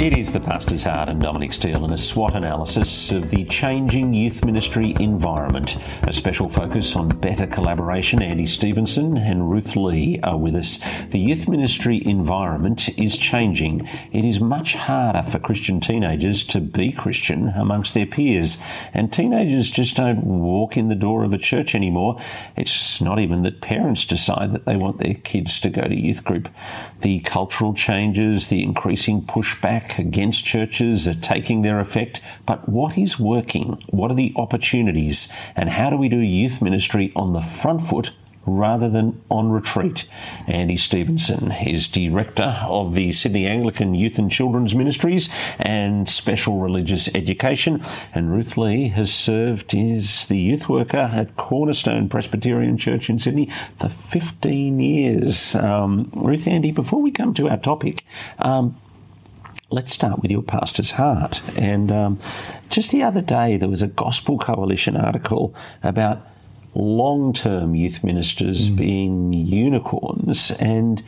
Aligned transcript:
It 0.00 0.16
is 0.16 0.32
the 0.32 0.40
Pastor's 0.40 0.84
Heart 0.84 1.10
and 1.10 1.20
Dominic 1.20 1.52
Steele 1.52 1.84
in 1.84 1.92
a 1.92 1.98
SWOT 1.98 2.34
analysis 2.34 3.12
of 3.12 3.30
the 3.30 3.44
changing 3.44 4.14
youth 4.14 4.42
ministry 4.46 4.94
environment. 4.98 5.76
A 6.04 6.12
special 6.14 6.48
focus 6.48 6.96
on 6.96 7.10
better 7.10 7.46
collaboration. 7.46 8.22
Andy 8.22 8.46
Stevenson 8.46 9.18
and 9.18 9.50
Ruth 9.50 9.76
Lee 9.76 10.18
are 10.22 10.38
with 10.38 10.56
us. 10.56 10.78
The 11.08 11.18
youth 11.18 11.48
ministry 11.48 12.02
environment 12.02 12.88
is 12.98 13.18
changing. 13.18 13.86
It 14.10 14.24
is 14.24 14.40
much 14.40 14.74
harder 14.74 15.22
for 15.22 15.38
Christian 15.38 15.80
teenagers 15.80 16.44
to 16.44 16.62
be 16.62 16.92
Christian 16.92 17.48
amongst 17.48 17.92
their 17.92 18.06
peers. 18.06 18.56
And 18.94 19.12
teenagers 19.12 19.68
just 19.68 19.96
don't 19.96 20.24
walk 20.24 20.78
in 20.78 20.88
the 20.88 20.94
door 20.94 21.24
of 21.24 21.34
a 21.34 21.38
church 21.38 21.74
anymore. 21.74 22.18
It's 22.56 23.02
not 23.02 23.18
even 23.18 23.42
that 23.42 23.60
parents 23.60 24.06
decide 24.06 24.54
that 24.54 24.64
they 24.64 24.78
want 24.78 24.96
their 24.96 25.16
kids 25.16 25.60
to 25.60 25.68
go 25.68 25.82
to 25.82 25.94
youth 25.94 26.24
group. 26.24 26.48
The 27.00 27.20
cultural 27.20 27.74
changes, 27.74 28.46
the 28.46 28.62
increasing 28.62 29.20
pushback, 29.20 29.89
against 29.98 30.44
churches 30.44 31.06
are 31.08 31.14
taking 31.14 31.62
their 31.62 31.80
effect, 31.80 32.20
but 32.46 32.68
what 32.68 32.96
is 32.96 33.18
working? 33.18 33.82
What 33.90 34.10
are 34.10 34.14
the 34.14 34.32
opportunities? 34.36 35.32
And 35.56 35.70
how 35.70 35.90
do 35.90 35.96
we 35.96 36.08
do 36.08 36.18
youth 36.18 36.62
ministry 36.62 37.12
on 37.16 37.32
the 37.32 37.40
front 37.40 37.82
foot 37.82 38.12
rather 38.46 38.88
than 38.88 39.22
on 39.30 39.50
retreat. 39.50 40.08
Andy 40.46 40.76
Stevenson 40.76 41.52
is 41.52 41.86
director 41.86 42.56
of 42.62 42.94
the 42.94 43.12
Sydney 43.12 43.46
Anglican 43.46 43.94
Youth 43.94 44.18
and 44.18 44.30
Children's 44.30 44.74
Ministries 44.74 45.28
and 45.58 46.08
Special 46.08 46.58
Religious 46.58 47.14
Education, 47.14 47.82
and 48.14 48.32
Ruth 48.32 48.56
Lee 48.56 48.88
has 48.88 49.12
served 49.12 49.74
as 49.74 50.26
the 50.26 50.38
youth 50.38 50.68
worker 50.68 51.10
at 51.12 51.36
Cornerstone 51.36 52.08
Presbyterian 52.08 52.76
Church 52.76 53.10
in 53.10 53.18
Sydney 53.18 53.46
for 53.76 53.88
15 53.88 54.80
years. 54.80 55.54
Um, 55.54 56.10
Ruth, 56.14 56.46
Andy, 56.46 56.72
before 56.72 57.02
we 57.02 57.10
come 57.10 57.34
to 57.34 57.48
our 57.48 57.58
topic, 57.58 58.02
um, 58.38 58.76
let's 59.70 59.92
start 59.92 60.20
with 60.20 60.30
your 60.30 60.42
pastor's 60.42 60.92
heart. 60.92 61.42
And 61.56 61.90
um, 61.90 62.18
just 62.68 62.90
the 62.90 63.02
other 63.02 63.22
day, 63.22 63.56
there 63.56 63.68
was 63.68 63.82
a 63.82 63.88
Gospel 63.88 64.38
Coalition 64.38 64.96
article 64.96 65.54
about 65.82 66.26
long 66.74 67.32
term 67.32 67.74
youth 67.74 68.04
ministers 68.04 68.70
mm. 68.70 68.76
being 68.76 69.32
unicorns. 69.32 70.50
And 70.52 71.02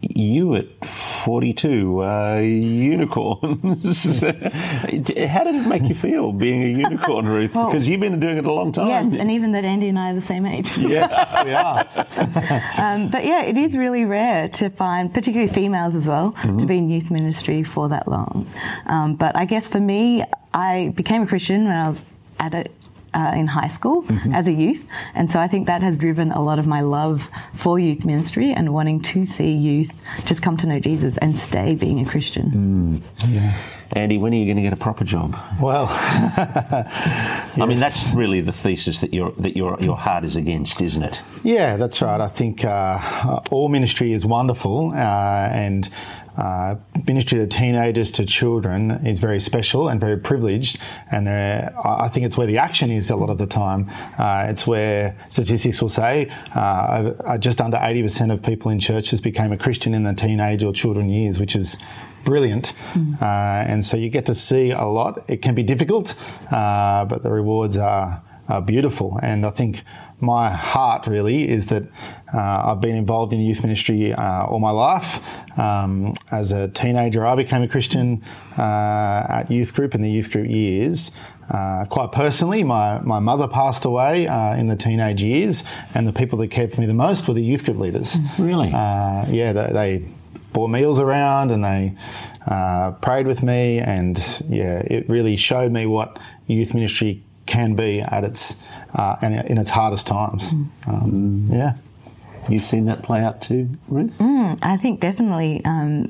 you 0.00 0.54
at 0.54 0.84
42 0.84 2.02
uh, 2.02 2.38
unicorns. 2.38 4.20
How 4.20 4.30
did 4.86 5.10
it 5.10 5.66
make 5.66 5.82
you 5.84 5.94
feel 5.94 6.32
being 6.32 6.62
a 6.62 6.78
unicorn, 6.78 7.26
Ruth? 7.28 7.54
Well, 7.54 7.66
because 7.66 7.88
you've 7.88 8.00
been 8.00 8.20
doing 8.20 8.38
it 8.38 8.46
a 8.46 8.52
long 8.52 8.72
time. 8.72 8.88
Yes, 8.88 9.14
and 9.14 9.30
even 9.30 9.52
that 9.52 9.64
Andy 9.64 9.88
and 9.88 9.98
I 9.98 10.12
are 10.12 10.14
the 10.14 10.22
same 10.22 10.46
age. 10.46 10.70
yes, 10.78 11.34
we 11.44 11.52
are. 11.52 11.80
um, 12.78 13.10
but 13.10 13.24
yeah, 13.24 13.42
it 13.42 13.58
is 13.58 13.76
really 13.76 14.04
rare 14.04 14.48
to 14.50 14.70
find, 14.70 15.12
particularly 15.12 15.52
females 15.52 15.94
as 15.94 16.06
well, 16.06 16.32
mm-hmm. 16.32 16.58
to 16.58 16.66
be 16.66 16.78
in 16.78 16.88
youth 16.88 17.10
ministry 17.10 17.64
for 17.64 17.88
that 17.88 18.06
long. 18.06 18.48
Um, 18.86 19.16
but 19.16 19.36
I 19.36 19.44
guess 19.44 19.68
for 19.68 19.80
me, 19.80 20.24
I 20.54 20.92
became 20.94 21.22
a 21.22 21.26
Christian 21.26 21.64
when 21.64 21.76
I 21.76 21.88
was 21.88 22.04
at 22.38 22.54
a 22.54 22.64
uh, 23.14 23.34
in 23.36 23.46
high 23.46 23.66
school 23.66 24.02
mm-hmm. 24.02 24.34
as 24.34 24.48
a 24.48 24.52
youth. 24.52 24.86
And 25.14 25.30
so 25.30 25.40
I 25.40 25.48
think 25.48 25.66
that 25.66 25.82
has 25.82 25.98
driven 25.98 26.32
a 26.32 26.42
lot 26.42 26.58
of 26.58 26.66
my 26.66 26.80
love 26.80 27.28
for 27.54 27.78
youth 27.78 28.04
ministry 28.04 28.52
and 28.52 28.72
wanting 28.72 29.00
to 29.02 29.24
see 29.24 29.52
youth 29.52 29.92
just 30.26 30.42
come 30.42 30.56
to 30.58 30.66
know 30.66 30.78
Jesus 30.78 31.18
and 31.18 31.38
stay 31.38 31.74
being 31.74 32.00
a 32.00 32.04
Christian. 32.04 32.50
Mm. 32.50 33.34
Yeah. 33.34 33.56
Andy, 33.92 34.18
when 34.18 34.34
are 34.34 34.36
you 34.36 34.44
going 34.44 34.56
to 34.56 34.62
get 34.62 34.72
a 34.72 34.76
proper 34.76 35.04
job? 35.04 35.36
Well, 35.60 35.86
yes. 35.86 37.52
I 37.58 37.66
mean 37.66 37.78
that's 37.78 38.12
really 38.14 38.42
the 38.42 38.52
thesis 38.52 39.00
that 39.00 39.14
your 39.14 39.32
that 39.38 39.56
your 39.56 39.78
your 39.80 39.96
heart 39.96 40.24
is 40.24 40.36
against, 40.36 40.82
isn't 40.82 41.02
it? 41.02 41.22
Yeah, 41.42 41.76
that's 41.76 42.02
right. 42.02 42.20
I 42.20 42.28
think 42.28 42.64
uh, 42.64 43.40
all 43.50 43.68
ministry 43.68 44.12
is 44.12 44.26
wonderful, 44.26 44.90
uh, 44.90 45.48
and 45.50 45.88
uh, 46.38 46.76
ministry 47.06 47.38
to 47.40 47.46
teenagers 47.46 48.12
to 48.12 48.24
children 48.24 48.92
is 49.04 49.18
very 49.18 49.40
special 49.40 49.88
and 49.88 50.00
very 50.00 50.16
privileged, 50.16 50.78
and 51.10 51.28
I 51.28 52.08
think 52.08 52.26
it's 52.26 52.38
where 52.38 52.46
the 52.46 52.58
action 52.58 52.90
is 52.90 53.10
a 53.10 53.16
lot 53.16 53.28
of 53.28 53.38
the 53.38 53.46
time. 53.46 53.90
Uh, 54.18 54.46
it's 54.48 54.66
where 54.66 55.16
statistics 55.28 55.82
will 55.82 55.88
say 55.88 56.30
uh, 56.54 57.38
just 57.38 57.60
under 57.60 57.76
80% 57.76 58.32
of 58.32 58.42
people 58.42 58.70
in 58.70 58.78
churches 58.78 59.20
became 59.20 59.52
a 59.52 59.58
Christian 59.58 59.94
in 59.94 60.04
the 60.04 60.14
teenage 60.14 60.62
or 60.62 60.72
children 60.72 61.08
years, 61.08 61.40
which 61.40 61.56
is 61.56 61.76
brilliant. 62.24 62.72
Mm. 62.92 63.22
and 63.22 63.84
so 63.84 63.96
you 63.96 64.10
get 64.10 64.26
to 64.26 64.34
see 64.34 64.70
a 64.70 64.84
lot. 64.84 65.24
It 65.28 65.42
can 65.42 65.54
be 65.54 65.62
difficult, 65.62 66.14
uh, 66.52 67.04
but 67.04 67.22
the 67.22 67.30
rewards 67.30 67.76
are, 67.76 68.22
are 68.48 68.62
beautiful. 68.62 69.18
And 69.22 69.44
I 69.44 69.50
think 69.50 69.82
my 70.20 70.50
heart 70.50 71.06
really 71.06 71.48
is 71.48 71.66
that 71.66 71.84
uh, 72.32 72.38
I've 72.66 72.80
been 72.80 72.96
involved 72.96 73.32
in 73.32 73.40
youth 73.40 73.62
ministry 73.62 74.12
uh, 74.12 74.46
all 74.46 74.58
my 74.58 74.70
life. 74.70 75.58
Um, 75.58 76.14
as 76.30 76.52
a 76.52 76.68
teenager, 76.68 77.26
I 77.26 77.34
became 77.34 77.62
a 77.62 77.68
Christian 77.68 78.22
uh, 78.56 79.26
at 79.28 79.50
youth 79.50 79.74
group 79.74 79.94
in 79.94 80.02
the 80.02 80.10
youth 80.10 80.30
group 80.32 80.48
years. 80.48 81.16
Uh, 81.50 81.86
quite 81.86 82.12
personally, 82.12 82.62
my, 82.64 82.98
my 83.00 83.18
mother 83.18 83.48
passed 83.48 83.84
away 83.84 84.26
uh, 84.26 84.54
in 84.56 84.66
the 84.66 84.76
teenage 84.76 85.22
years, 85.22 85.64
and 85.94 86.06
the 86.06 86.12
people 86.12 86.38
that 86.38 86.48
cared 86.48 86.72
for 86.72 86.80
me 86.80 86.86
the 86.86 86.94
most 86.94 87.26
were 87.26 87.34
the 87.34 87.42
youth 87.42 87.64
group 87.64 87.78
leaders. 87.78 88.16
Really? 88.38 88.68
Uh, 88.68 89.24
yeah, 89.28 89.52
they, 89.52 89.72
they, 89.72 90.08
brought 90.50 90.68
meals 90.68 90.98
around 90.98 91.50
and 91.50 91.62
they 91.62 91.94
prayed 93.02 93.26
with 93.26 93.42
me, 93.42 93.78
and 93.78 94.18
yeah, 94.48 94.78
it 94.78 95.06
really 95.06 95.36
showed 95.36 95.70
me 95.70 95.84
what 95.84 96.18
youth 96.46 96.72
ministry 96.72 97.22
can 97.48 97.74
be 97.74 98.00
at 98.00 98.22
its 98.22 98.64
uh, 98.94 99.16
and 99.20 99.34
in 99.50 99.58
its 99.58 99.70
hardest 99.70 100.06
times. 100.06 100.52
Mm. 100.52 100.68
Um, 100.86 101.48
yeah. 101.50 101.72
You've 102.48 102.62
seen 102.62 102.86
that 102.86 103.02
play 103.02 103.20
out 103.20 103.42
too, 103.42 103.68
Ruth? 103.88 104.18
Mm, 104.18 104.58
I 104.62 104.78
think 104.78 105.00
definitely 105.00 105.60
um, 105.66 106.06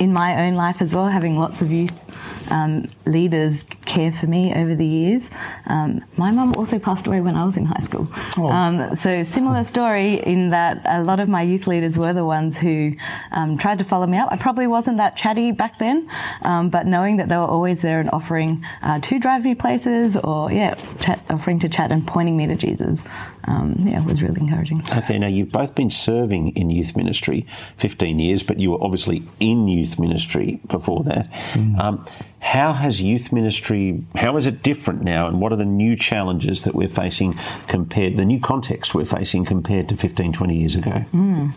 in 0.00 0.12
my 0.12 0.46
own 0.46 0.54
life 0.54 0.82
as 0.82 0.94
well, 0.94 1.08
having 1.08 1.38
lots 1.38 1.62
of 1.62 1.72
youth 1.72 2.06
um, 2.50 2.88
leaders 3.04 3.64
care 3.84 4.12
for 4.12 4.26
me 4.26 4.54
over 4.54 4.74
the 4.74 4.86
years. 4.86 5.30
Um, 5.66 6.04
my 6.16 6.30
mum 6.30 6.54
also 6.56 6.78
passed 6.78 7.06
away 7.06 7.20
when 7.20 7.36
I 7.36 7.44
was 7.44 7.56
in 7.56 7.64
high 7.64 7.80
school. 7.80 8.08
Oh. 8.38 8.50
Um, 8.50 8.94
so, 8.94 9.22
similar 9.22 9.64
story 9.64 10.14
in 10.14 10.50
that 10.50 10.82
a 10.84 11.02
lot 11.02 11.20
of 11.20 11.28
my 11.28 11.42
youth 11.42 11.66
leaders 11.66 11.98
were 11.98 12.12
the 12.12 12.24
ones 12.24 12.58
who 12.58 12.94
um, 13.32 13.58
tried 13.58 13.78
to 13.78 13.84
follow 13.84 14.06
me 14.06 14.18
up. 14.18 14.30
I 14.30 14.36
probably 14.36 14.66
wasn't 14.66 14.98
that 14.98 15.16
chatty 15.16 15.52
back 15.52 15.78
then, 15.78 16.08
um, 16.44 16.70
but 16.70 16.86
knowing 16.86 17.16
that 17.18 17.28
they 17.28 17.36
were 17.36 17.42
always 17.42 17.82
there 17.82 18.00
and 18.00 18.10
offering 18.10 18.64
uh, 18.82 19.00
to 19.00 19.18
drive 19.18 19.44
me 19.44 19.54
places 19.54 20.16
or, 20.16 20.50
yeah, 20.52 20.74
chat, 21.00 21.20
offering 21.30 21.58
to 21.60 21.68
chat 21.68 21.90
and 21.92 22.06
pointing 22.06 22.36
me 22.36 22.46
to 22.46 22.56
Jesus, 22.56 23.06
um, 23.44 23.76
yeah, 23.80 24.04
was 24.04 24.22
really 24.22 24.40
encouraging. 24.40 24.82
Okay, 24.96 25.18
now 25.18 25.28
you've 25.28 25.52
both 25.52 25.74
been 25.74 25.90
serving 25.90 26.50
in 26.56 26.70
youth 26.70 26.96
ministry 26.96 27.42
15 27.76 28.18
years, 28.18 28.42
but 28.42 28.58
you 28.58 28.72
were 28.72 28.82
obviously 28.82 29.22
in 29.40 29.68
youth 29.68 29.85
ministry 29.98 30.60
before 30.66 31.02
that. 31.04 31.30
Mm. 31.54 32.10
How 32.40 32.72
has 32.72 33.02
youth 33.02 33.32
ministry, 33.32 34.04
how 34.14 34.36
is 34.36 34.46
it 34.46 34.62
different 34.62 35.02
now, 35.02 35.26
and 35.26 35.40
what 35.40 35.52
are 35.52 35.56
the 35.56 35.64
new 35.64 35.96
challenges 35.96 36.62
that 36.62 36.74
we're 36.74 36.86
facing 36.88 37.34
compared, 37.66 38.16
the 38.16 38.24
new 38.24 38.38
context 38.38 38.94
we're 38.94 39.04
facing 39.04 39.44
compared 39.44 39.88
to 39.88 39.96
15, 39.96 40.32
20 40.32 40.56
years 40.56 40.76
ago? 40.76 41.04
Mm. 41.12 41.54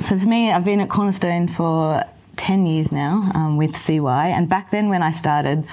So 0.00 0.18
for 0.18 0.26
me, 0.26 0.50
I've 0.50 0.64
been 0.64 0.80
at 0.80 0.88
Cornerstone 0.88 1.48
for 1.48 2.04
10 2.36 2.64
years 2.66 2.92
now 2.92 3.30
um, 3.34 3.58
with 3.58 3.76
CY, 3.76 4.28
and 4.28 4.48
back 4.48 4.70
then 4.70 4.88
when 4.88 5.02
I 5.02 5.10
started, 5.10 5.64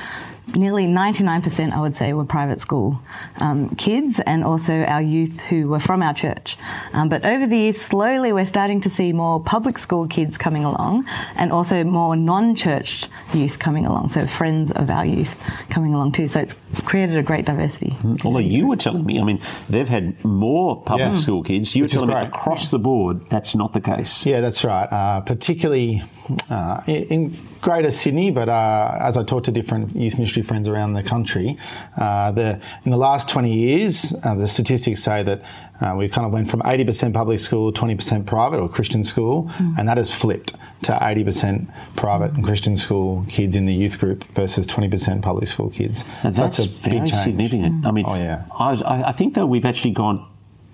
nearly 0.55 0.85
99%, 0.85 1.71
I 1.71 1.81
would 1.81 1.95
say, 1.95 2.13
were 2.13 2.25
private 2.25 2.59
school 2.59 3.01
um, 3.37 3.69
kids 3.71 4.19
and 4.25 4.43
also 4.43 4.83
our 4.83 5.01
youth 5.01 5.41
who 5.41 5.67
were 5.67 5.79
from 5.79 6.01
our 6.01 6.13
church. 6.13 6.57
Um, 6.93 7.09
but 7.09 7.25
over 7.25 7.47
the 7.47 7.57
years, 7.57 7.81
slowly 7.81 8.33
we're 8.33 8.45
starting 8.45 8.81
to 8.81 8.89
see 8.89 9.13
more 9.13 9.41
public 9.41 9.77
school 9.77 10.07
kids 10.07 10.37
coming 10.37 10.65
along 10.65 11.05
and 11.35 11.51
also 11.51 11.83
more 11.83 12.15
non 12.15 12.55
church 12.55 13.05
youth 13.33 13.59
coming 13.59 13.85
along. 13.85 14.09
So, 14.09 14.25
friends 14.27 14.71
of 14.71 14.89
our 14.89 15.05
youth 15.05 15.41
coming 15.69 15.93
along 15.93 16.13
too. 16.13 16.27
So, 16.27 16.39
it's 16.39 16.59
created 16.85 17.17
a 17.17 17.23
great 17.23 17.45
diversity. 17.45 17.91
Mm, 18.01 18.25
although 18.25 18.39
you 18.39 18.67
were 18.67 18.75
telling 18.75 19.05
me, 19.05 19.19
I 19.19 19.23
mean, 19.23 19.41
they've 19.69 19.89
had 19.89 20.23
more 20.23 20.81
public 20.81 21.09
yeah. 21.09 21.15
school 21.15 21.43
kids. 21.43 21.75
You 21.75 21.83
Which 21.83 21.93
were 21.93 22.07
telling 22.07 22.15
me 22.15 22.27
across 22.27 22.65
yeah. 22.65 22.71
the 22.71 22.79
board, 22.79 23.29
that's 23.29 23.55
not 23.55 23.73
the 23.73 23.81
case. 23.81 24.25
Yeah, 24.25 24.41
that's 24.41 24.63
right. 24.63 24.87
Uh, 24.91 25.21
particularly 25.21 26.03
uh, 26.49 26.81
in 26.87 27.35
Greater 27.61 27.91
Sydney, 27.91 28.31
but 28.31 28.49
uh, 28.49 28.97
as 28.99 29.17
I 29.17 29.23
talk 29.23 29.43
to 29.45 29.51
different 29.51 29.95
youth 29.95 30.15
ministry 30.15 30.38
friends 30.43 30.67
around 30.67 30.93
the 30.93 31.03
country, 31.03 31.57
uh, 31.97 32.31
the, 32.31 32.61
in 32.85 32.91
the 32.91 32.97
last 32.97 33.29
20 33.29 33.51
years, 33.51 34.13
uh, 34.23 34.35
the 34.35 34.47
statistics 34.47 35.03
say 35.03 35.23
that 35.23 35.41
uh, 35.81 35.95
we 35.97 36.09
kind 36.09 36.25
of 36.25 36.33
went 36.33 36.49
from 36.49 36.61
80% 36.61 37.13
public 37.13 37.39
school, 37.39 37.71
20% 37.71 38.25
private 38.25 38.59
or 38.59 38.67
Christian 38.67 39.03
school, 39.03 39.45
mm. 39.45 39.77
and 39.77 39.87
that 39.87 39.97
has 39.97 40.13
flipped 40.13 40.55
to 40.83 40.91
80% 40.93 41.73
private 41.95 42.31
and 42.33 42.43
Christian 42.43 42.75
school 42.77 43.25
kids 43.29 43.55
in 43.55 43.65
the 43.65 43.73
youth 43.73 43.99
group 43.99 44.23
versus 44.35 44.67
20% 44.67 45.21
public 45.21 45.47
school 45.47 45.69
kids. 45.69 45.99
So 45.99 46.31
that's, 46.31 46.37
that's, 46.37 46.59
a 46.59 46.67
very 46.67 46.99
big 46.99 47.09
change. 47.09 47.23
significant. 47.23 47.85
I 47.85 47.91
mean, 47.91 48.05
oh, 48.07 48.15
yeah. 48.15 48.45
I, 48.57 49.03
I 49.07 49.11
think 49.11 49.35
that 49.35 49.47
we've 49.47 49.65
actually 49.65 49.91
gone, 49.91 50.25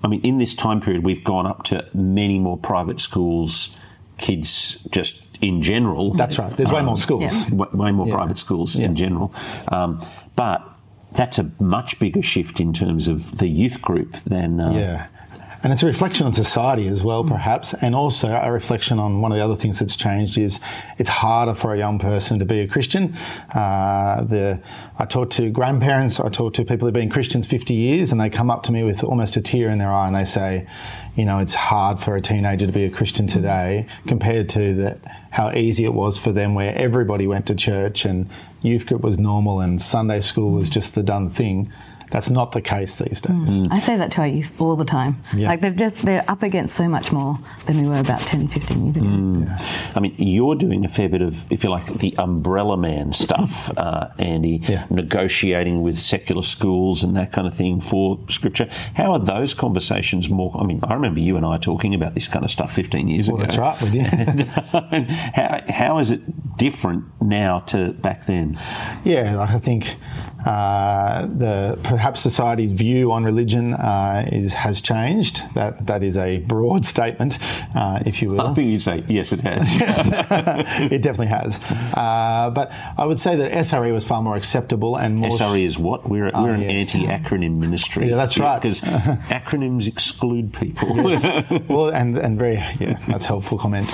I 0.03 0.07
mean, 0.07 0.21
in 0.21 0.37
this 0.37 0.55
time 0.55 0.81
period, 0.81 1.03
we've 1.03 1.23
gone 1.23 1.45
up 1.45 1.63
to 1.65 1.87
many 1.93 2.39
more 2.39 2.57
private 2.57 2.99
schools, 2.99 3.77
kids 4.17 4.83
just 4.91 5.24
in 5.41 5.61
general. 5.61 6.13
That's 6.13 6.39
right. 6.39 6.51
There's 6.51 6.71
way 6.71 6.81
more 6.81 6.91
um, 6.91 6.97
schools. 6.97 7.49
Yeah. 7.49 7.65
Way, 7.73 7.91
more 7.91 8.07
private 8.07 8.37
schools 8.37 8.77
in 8.77 8.95
general. 8.95 9.33
Um, 9.69 10.01
but 10.35 10.63
that's 11.13 11.39
a 11.39 11.51
much 11.59 11.99
bigger 11.99 12.21
shift 12.21 12.59
in 12.59 12.73
terms 12.73 13.07
of 13.07 13.37
the 13.37 13.47
youth 13.47 13.81
group 13.81 14.11
than. 14.23 14.59
Uh, 14.59 14.71
yeah. 14.71 15.07
And 15.65 15.73
it's 15.73 15.81
a 15.81 15.87
reflection 15.87 16.27
on 16.27 16.33
society 16.33 16.87
as 16.87 17.01
well, 17.01 17.23
mm. 17.23 17.27
perhaps, 17.27 17.73
and 17.73 17.95
also 17.95 18.29
a 18.35 18.51
reflection 18.51 18.99
on 18.99 19.19
one 19.19 19.31
of 19.31 19.37
the 19.39 19.43
other 19.43 19.55
things 19.55 19.79
that's 19.79 19.95
changed 19.95 20.37
is 20.37 20.59
it's 20.99 21.09
harder 21.09 21.55
for 21.55 21.73
a 21.73 21.77
young 21.77 21.97
person 21.97 22.37
to 22.37 22.45
be 22.45 22.59
a 22.59 22.67
Christian. 22.67 23.15
Uh, 23.51 24.23
the 24.25 24.61
I 24.99 25.05
talk 25.05 25.31
to 25.31 25.49
grandparents, 25.49 26.19
I 26.19 26.29
talk 26.29 26.53
to 26.53 26.65
people 26.65 26.85
who've 26.85 26.93
been 26.93 27.09
Christians 27.09 27.47
50 27.47 27.73
years, 27.73 28.11
and 28.11 28.21
they 28.21 28.29
come 28.29 28.51
up 28.51 28.61
to 28.63 28.71
me 28.71 28.83
with 28.83 29.03
almost 29.03 29.37
a 29.37 29.41
tear 29.41 29.69
in 29.69 29.79
their 29.79 29.91
eye, 29.91 30.05
and 30.05 30.15
they 30.15 30.25
say, 30.25 30.67
you 31.15 31.25
know, 31.25 31.39
it's 31.39 31.55
hard 31.55 31.99
for 31.99 32.15
a 32.15 32.21
teenager 32.21 32.67
to 32.67 32.71
be 32.71 32.83
a 32.83 32.91
Christian 32.91 33.25
mm. 33.25 33.33
today 33.33 33.87
compared 34.05 34.49
to 34.49 34.71
the, 34.71 34.99
how 35.31 35.51
easy 35.51 35.83
it 35.83 35.95
was 35.95 36.19
for 36.19 36.31
them, 36.31 36.53
where 36.53 36.75
everybody 36.75 37.25
went 37.25 37.47
to 37.47 37.55
church 37.55 38.05
and 38.05 38.29
youth 38.61 38.85
group 38.85 39.01
was 39.01 39.17
normal 39.17 39.61
and 39.61 39.81
Sunday 39.81 40.21
school 40.21 40.51
was 40.51 40.69
mm. 40.69 40.73
just 40.73 40.93
the 40.93 41.01
done 41.01 41.27
thing. 41.27 41.71
That's 42.11 42.29
not 42.29 42.51
the 42.51 42.61
case 42.61 42.97
these 42.99 43.21
days. 43.21 43.33
Mm. 43.49 43.71
I 43.71 43.79
say 43.79 43.97
that 43.97 44.11
to 44.13 44.21
our 44.21 44.27
youth 44.27 44.59
all 44.61 44.75
the 44.75 44.85
time. 44.85 45.17
Yeah. 45.35 45.49
Like 45.49 45.61
they've 45.61 45.75
just 45.75 45.97
they're 45.97 46.23
up 46.29 46.43
against 46.43 46.75
so 46.75 46.87
much 46.87 47.11
more 47.11 47.37
than 47.65 47.81
we 47.81 47.87
were 47.89 47.99
about 47.99 48.19
10, 48.21 48.47
15 48.47 48.83
years 48.85 48.97
ago. 48.97 49.05
Mm. 49.05 49.95
I 49.97 49.99
mean, 49.99 50.15
you're 50.17 50.55
doing 50.55 50.85
a 50.85 50.87
fair 50.87 51.09
bit 51.09 51.21
of, 51.21 51.51
if 51.51 51.63
you 51.63 51.69
like, 51.69 51.85
the 51.87 52.15
umbrella 52.17 52.77
man 52.77 53.11
stuff, 53.13 53.71
uh, 53.77 54.09
Andy, 54.19 54.61
Yeah. 54.67 54.85
negotiating 54.89 55.81
with 55.81 55.97
secular 55.97 56.43
schools 56.43 57.03
and 57.03 57.15
that 57.15 57.31
kind 57.31 57.47
of 57.47 57.53
thing 57.55 57.81
for 57.81 58.19
scripture. 58.29 58.67
How 58.95 59.11
are 59.13 59.19
those 59.19 59.53
conversations 59.53 60.29
more? 60.29 60.55
I 60.59 60.65
mean, 60.65 60.79
I 60.83 60.93
remember 60.93 61.19
you 61.19 61.37
and 61.37 61.45
I 61.45 61.57
talking 61.57 61.93
about 61.95 62.13
this 62.15 62.27
kind 62.27 62.45
of 62.45 62.51
stuff 62.51 62.71
15 62.73 63.07
years 63.07 63.27
Well, 63.29 63.37
ago. 63.37 63.45
that's 63.45 63.57
right, 63.57 63.81
we 63.81 63.89
did. 63.89 64.51
And 64.91 65.09
how, 65.09 65.61
how 65.69 65.97
is 65.99 66.11
it 66.11 66.57
different 66.57 67.05
now 67.21 67.59
to 67.59 67.93
back 67.93 68.25
then? 68.25 68.57
Yeah, 69.03 69.35
like 69.37 69.49
I 69.49 69.59
think 69.59 69.95
uh, 70.45 71.25
the 71.25 71.77
perhaps 71.83 72.21
society's 72.21 72.71
view 72.71 73.11
on 73.11 73.23
religion 73.23 73.73
uh, 73.73 74.27
is 74.31 74.53
has 74.53 74.79
changed. 74.81 75.41
That 75.55 75.87
that 75.87 76.03
is 76.03 76.17
a 76.17 76.37
broad 76.39 76.85
statement, 76.95 77.39
uh, 77.75 77.99
if 78.05 78.21
you 78.21 78.29
will. 78.29 78.41
I 78.41 78.53
think 78.53 78.69
you'd 78.69 78.81
say, 78.81 79.03
yes, 79.07 79.33
it 79.33 79.39
has. 79.41 79.79
yes. 79.79 80.07
it 80.91 81.01
definitely 81.01 81.27
has. 81.27 81.59
Uh, 81.95 82.51
but 82.53 82.71
I 82.97 83.05
would 83.05 83.19
say 83.19 83.35
that 83.35 83.51
SRE 83.51 83.91
was 83.91 84.05
far 84.07 84.21
more 84.21 84.35
acceptable 84.35 84.95
and 84.97 85.17
more. 85.17 85.29
SRE 85.31 85.63
is 85.65 85.77
what? 85.77 86.07
We're, 86.09 86.25
we're 86.33 86.53
an 86.53 86.61
Oh, 86.61 86.63
yes. 86.63 86.95
anti-acronym 86.95 87.57
ministry. 87.57 88.09
Yeah, 88.09 88.15
that's 88.15 88.37
right. 88.37 88.61
Because 88.61 88.81
acronyms 88.81 89.87
exclude 89.87 90.53
people. 90.53 90.93
well, 91.67 91.89
and, 91.89 92.17
and 92.17 92.37
very, 92.37 92.55
yeah, 92.79 92.99
that's 93.07 93.25
a 93.25 93.27
helpful 93.29 93.57
comment. 93.57 93.91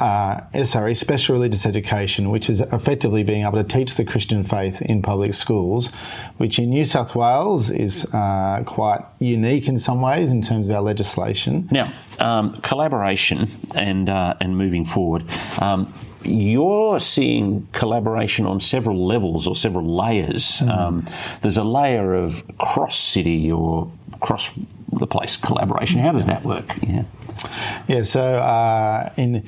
Uh, 0.00 0.04
uh, 0.04 0.40
SRE, 0.54 0.96
Special 0.96 1.34
Religious 1.34 1.66
Education, 1.66 2.30
which 2.30 2.50
is 2.50 2.60
effectively 2.60 3.22
being 3.22 3.44
able 3.44 3.62
to 3.62 3.64
teach 3.64 3.94
the 3.94 4.04
Christian 4.04 4.44
faith 4.44 4.82
in 4.82 5.02
public 5.02 5.34
schools, 5.34 5.92
which 6.38 6.58
in 6.58 6.70
New 6.70 6.84
South 6.84 7.14
Wales 7.14 7.70
is 7.70 8.12
uh, 8.14 8.62
quite 8.66 9.00
unique 9.18 9.68
in 9.68 9.78
some 9.78 10.00
ways 10.00 10.30
in 10.32 10.42
terms 10.42 10.68
of 10.68 10.74
our 10.74 10.82
legislation. 10.82 11.68
Now, 11.70 11.92
um, 12.18 12.54
collaboration 12.62 13.48
and 13.74 14.08
uh, 14.08 14.34
and 14.40 14.56
moving 14.56 14.84
forward. 14.84 15.24
Um, 15.60 15.92
you're 16.22 17.00
seeing 17.00 17.68
collaboration 17.72 18.46
on 18.46 18.58
several 18.58 19.06
levels 19.06 19.46
or 19.46 19.54
several 19.54 19.94
layers. 19.94 20.62
Um, 20.62 21.06
there's 21.42 21.58
a 21.58 21.64
layer 21.64 22.14
of 22.14 22.42
cross 22.56 22.96
city 22.96 23.52
or 23.52 23.90
cross 24.20 24.58
the 24.90 25.06
place 25.06 25.36
collaboration. 25.36 26.00
How 26.00 26.12
does 26.12 26.26
that 26.26 26.42
work? 26.42 26.64
Yeah. 26.82 27.04
Yeah, 27.88 28.02
so 28.04 28.36
uh, 28.38 29.12
in 29.18 29.46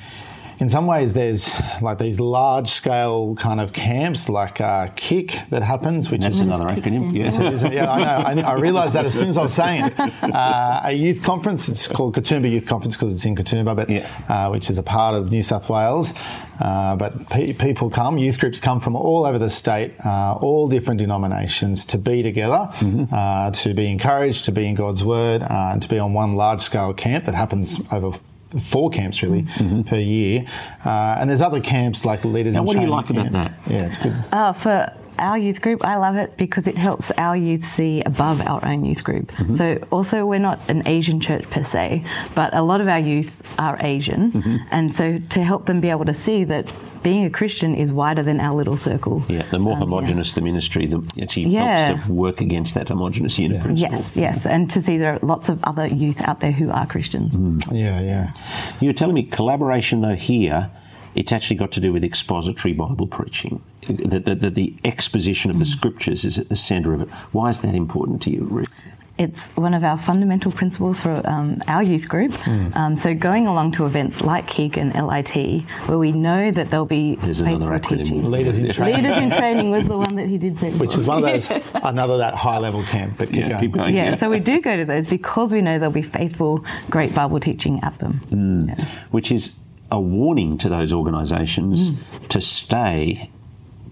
in 0.58 0.68
some 0.68 0.86
ways, 0.86 1.12
there's 1.14 1.50
like 1.82 1.98
these 1.98 2.18
large 2.20 2.68
scale 2.68 3.34
kind 3.36 3.60
of 3.60 3.72
camps, 3.72 4.28
like 4.28 4.60
uh, 4.60 4.88
Kick, 4.96 5.38
that 5.50 5.62
happens, 5.62 6.10
which 6.10 6.22
That's 6.22 6.36
is 6.36 6.42
another 6.42 6.64
acronym. 6.66 7.14
Yeah. 7.14 7.26
Yeah, 7.72 7.90
I 7.92 8.34
know. 8.34 8.42
I, 8.42 8.52
I 8.52 8.54
realised 8.54 8.94
that 8.94 9.04
as 9.04 9.14
soon 9.14 9.28
as 9.28 9.36
I 9.38 9.42
was 9.42 9.54
saying 9.54 9.86
it. 9.86 9.94
Uh, 10.22 10.80
a 10.84 10.92
youth 10.92 11.22
conference. 11.22 11.68
It's 11.68 11.88
called 11.88 12.14
Katoomba 12.14 12.50
Youth 12.50 12.66
Conference 12.66 12.96
because 12.96 13.14
it's 13.14 13.24
in 13.24 13.36
Katoomba, 13.36 13.74
but 13.76 13.90
Yeah. 13.90 14.06
uh, 14.28 14.48
which 14.50 14.70
is 14.70 14.78
a 14.78 14.82
part 14.82 15.14
of 15.14 15.30
New 15.30 15.42
South 15.42 15.68
Wales. 15.68 16.14
Uh, 16.60 16.96
but 16.96 17.28
pe- 17.28 17.52
people 17.52 17.90
come, 17.90 18.16
youth 18.16 18.40
groups 18.40 18.60
come 18.60 18.80
from 18.80 18.96
all 18.96 19.26
over 19.26 19.38
the 19.38 19.50
state, 19.50 19.92
uh, 20.06 20.34
all 20.40 20.68
different 20.68 20.98
denominations, 20.98 21.84
to 21.84 21.98
be 21.98 22.22
together, 22.22 22.68
uh, 23.12 23.50
to 23.50 23.74
be 23.74 23.90
encouraged, 23.90 24.46
to 24.46 24.52
be 24.52 24.66
in 24.66 24.74
God's 24.74 25.04
Word, 25.04 25.42
uh, 25.42 25.70
and 25.72 25.82
to 25.82 25.88
be 25.88 25.98
on 25.98 26.14
one 26.14 26.34
large 26.34 26.60
scale 26.60 26.94
camp 26.94 27.26
that 27.26 27.34
happens 27.34 27.80
over. 27.92 28.18
Four 28.62 28.90
camps 28.90 29.22
really 29.22 29.44
per 29.84 29.96
year, 29.98 30.44
uh, 30.84 31.16
and 31.18 31.28
there's 31.28 31.40
other 31.42 31.60
camps 31.60 32.04
like 32.04 32.24
leaders. 32.24 32.54
Now, 32.54 32.60
in 32.60 32.66
what 32.66 32.74
do 32.74 32.80
you 32.80 32.86
Training 32.86 32.96
like 32.96 33.10
about 33.32 33.32
camp. 33.32 33.64
that? 33.66 33.72
Yeah, 33.72 33.86
it's 33.86 33.98
good. 33.98 34.14
Uh, 34.32 34.52
for 34.52 34.92
our 35.18 35.36
youth 35.38 35.60
group, 35.62 35.84
I 35.84 35.96
love 35.96 36.16
it 36.16 36.36
because 36.36 36.66
it 36.66 36.76
helps 36.78 37.10
our 37.12 37.36
youth 37.36 37.64
see 37.64 38.02
above 38.02 38.40
our 38.46 38.64
own 38.64 38.84
youth 38.84 39.04
group. 39.04 39.32
Mm-hmm. 39.32 39.54
So, 39.54 39.78
also, 39.90 40.26
we're 40.26 40.38
not 40.38 40.68
an 40.68 40.86
Asian 40.86 41.20
church 41.20 41.48
per 41.50 41.62
se, 41.62 42.04
but 42.34 42.54
a 42.54 42.62
lot 42.62 42.80
of 42.80 42.88
our 42.88 42.98
youth 42.98 43.54
are 43.58 43.76
Asian. 43.80 44.32
Mm-hmm. 44.32 44.56
And 44.70 44.94
so, 44.94 45.18
to 45.18 45.42
help 45.44 45.66
them 45.66 45.80
be 45.80 45.90
able 45.90 46.04
to 46.06 46.14
see 46.14 46.44
that 46.44 46.72
being 47.02 47.24
a 47.24 47.30
Christian 47.30 47.74
is 47.76 47.92
wider 47.92 48.22
than 48.22 48.40
our 48.40 48.56
little 48.56 48.76
circle. 48.76 49.22
Yeah, 49.28 49.42
the 49.50 49.58
more 49.60 49.74
Um, 49.74 49.78
yeah. 49.80 49.84
homogenous 49.84 50.34
the 50.34 50.40
ministry, 50.40 50.86
the 50.86 50.98
actually 51.22 51.46
Yeah. 51.48 51.86
helps 51.88 52.06
to 52.06 52.12
work 52.12 52.40
against 52.40 52.74
that 52.74 52.88
homogenous 52.88 53.38
unit 53.38 53.62
principle. 53.62 53.96
Yes, 53.96 54.16
yes. 54.16 54.46
And 54.46 54.68
to 54.70 54.82
see 54.82 54.98
there 54.98 55.12
are 55.14 55.18
lots 55.22 55.48
of 55.48 55.62
other 55.64 55.86
youth 55.86 56.20
out 56.28 56.40
there 56.40 56.50
who 56.52 56.68
are 56.70 56.84
Christians. 56.86 57.36
Mm. 57.36 57.62
Yeah, 57.72 58.00
yeah. 58.00 58.32
You 58.80 58.88
were 58.88 58.92
telling 58.92 59.14
me 59.14 59.22
collaboration, 59.22 60.00
though, 60.00 60.16
here, 60.16 60.68
it's 61.16 61.32
actually 61.32 61.56
got 61.56 61.72
to 61.72 61.80
do 61.80 61.92
with 61.92 62.04
expository 62.04 62.72
Bible 62.74 63.06
preaching. 63.06 63.62
The, 63.88 64.18
the, 64.18 64.34
the, 64.34 64.50
the 64.50 64.74
exposition 64.84 65.50
of 65.50 65.58
the 65.58 65.64
scriptures 65.64 66.24
is 66.24 66.38
at 66.38 66.48
the 66.48 66.56
centre 66.56 66.92
of 66.94 67.00
it. 67.02 67.08
Why 67.32 67.48
is 67.50 67.60
that 67.62 67.74
important 67.74 68.22
to 68.22 68.30
you, 68.30 68.42
Ruth? 68.44 68.84
It's 69.18 69.56
one 69.56 69.72
of 69.72 69.82
our 69.82 69.96
fundamental 69.96 70.52
principles 70.52 71.00
for 71.00 71.22
um, 71.26 71.62
our 71.68 71.82
youth 71.82 72.06
group. 72.06 72.36
Um, 72.76 72.98
so 72.98 73.14
going 73.14 73.46
along 73.46 73.72
to 73.72 73.86
events 73.86 74.20
like 74.20 74.46
KIG 74.46 74.76
and 74.76 74.92
LIT, 74.94 75.62
where 75.86 75.96
we 75.96 76.12
know 76.12 76.50
that 76.50 76.68
there'll 76.68 76.84
be 76.84 77.14
There's 77.16 77.40
another 77.40 77.68
acronym. 77.78 77.98
teaching. 78.00 78.30
Leaders 78.30 78.58
in 78.58 78.70
training. 78.70 78.96
Leaders 78.96 79.16
in 79.22 79.30
training 79.30 79.70
was 79.70 79.88
the 79.88 79.96
one 79.96 80.16
that 80.16 80.28
he 80.28 80.36
did 80.36 80.58
say. 80.58 80.70
which 80.72 80.94
is 80.96 81.06
one 81.06 81.24
of 81.24 81.30
those 81.30 81.50
another 81.82 82.18
that 82.18 82.34
high 82.34 82.58
level 82.58 82.82
camp. 82.82 83.14
But 83.16 83.28
keep 83.28 83.36
Yeah, 83.36 83.48
going. 83.48 83.60
keep 83.60 83.72
going. 83.72 83.96
Yeah, 83.96 84.16
so 84.16 84.28
we 84.28 84.38
do 84.38 84.60
go 84.60 84.76
to 84.76 84.84
those 84.84 85.06
because 85.06 85.50
we 85.50 85.62
know 85.62 85.78
there'll 85.78 85.94
be 85.94 86.02
faithful, 86.02 86.62
great 86.90 87.14
Bible 87.14 87.40
teaching 87.40 87.80
at 87.84 87.98
them. 88.00 88.20
Mm. 88.26 88.68
Yeah. 88.68 88.84
Which 89.12 89.32
is 89.32 89.58
a 89.90 90.00
warning 90.00 90.58
to 90.58 90.68
those 90.68 90.92
organisations 90.92 91.92
to 92.28 92.40
stay 92.40 93.30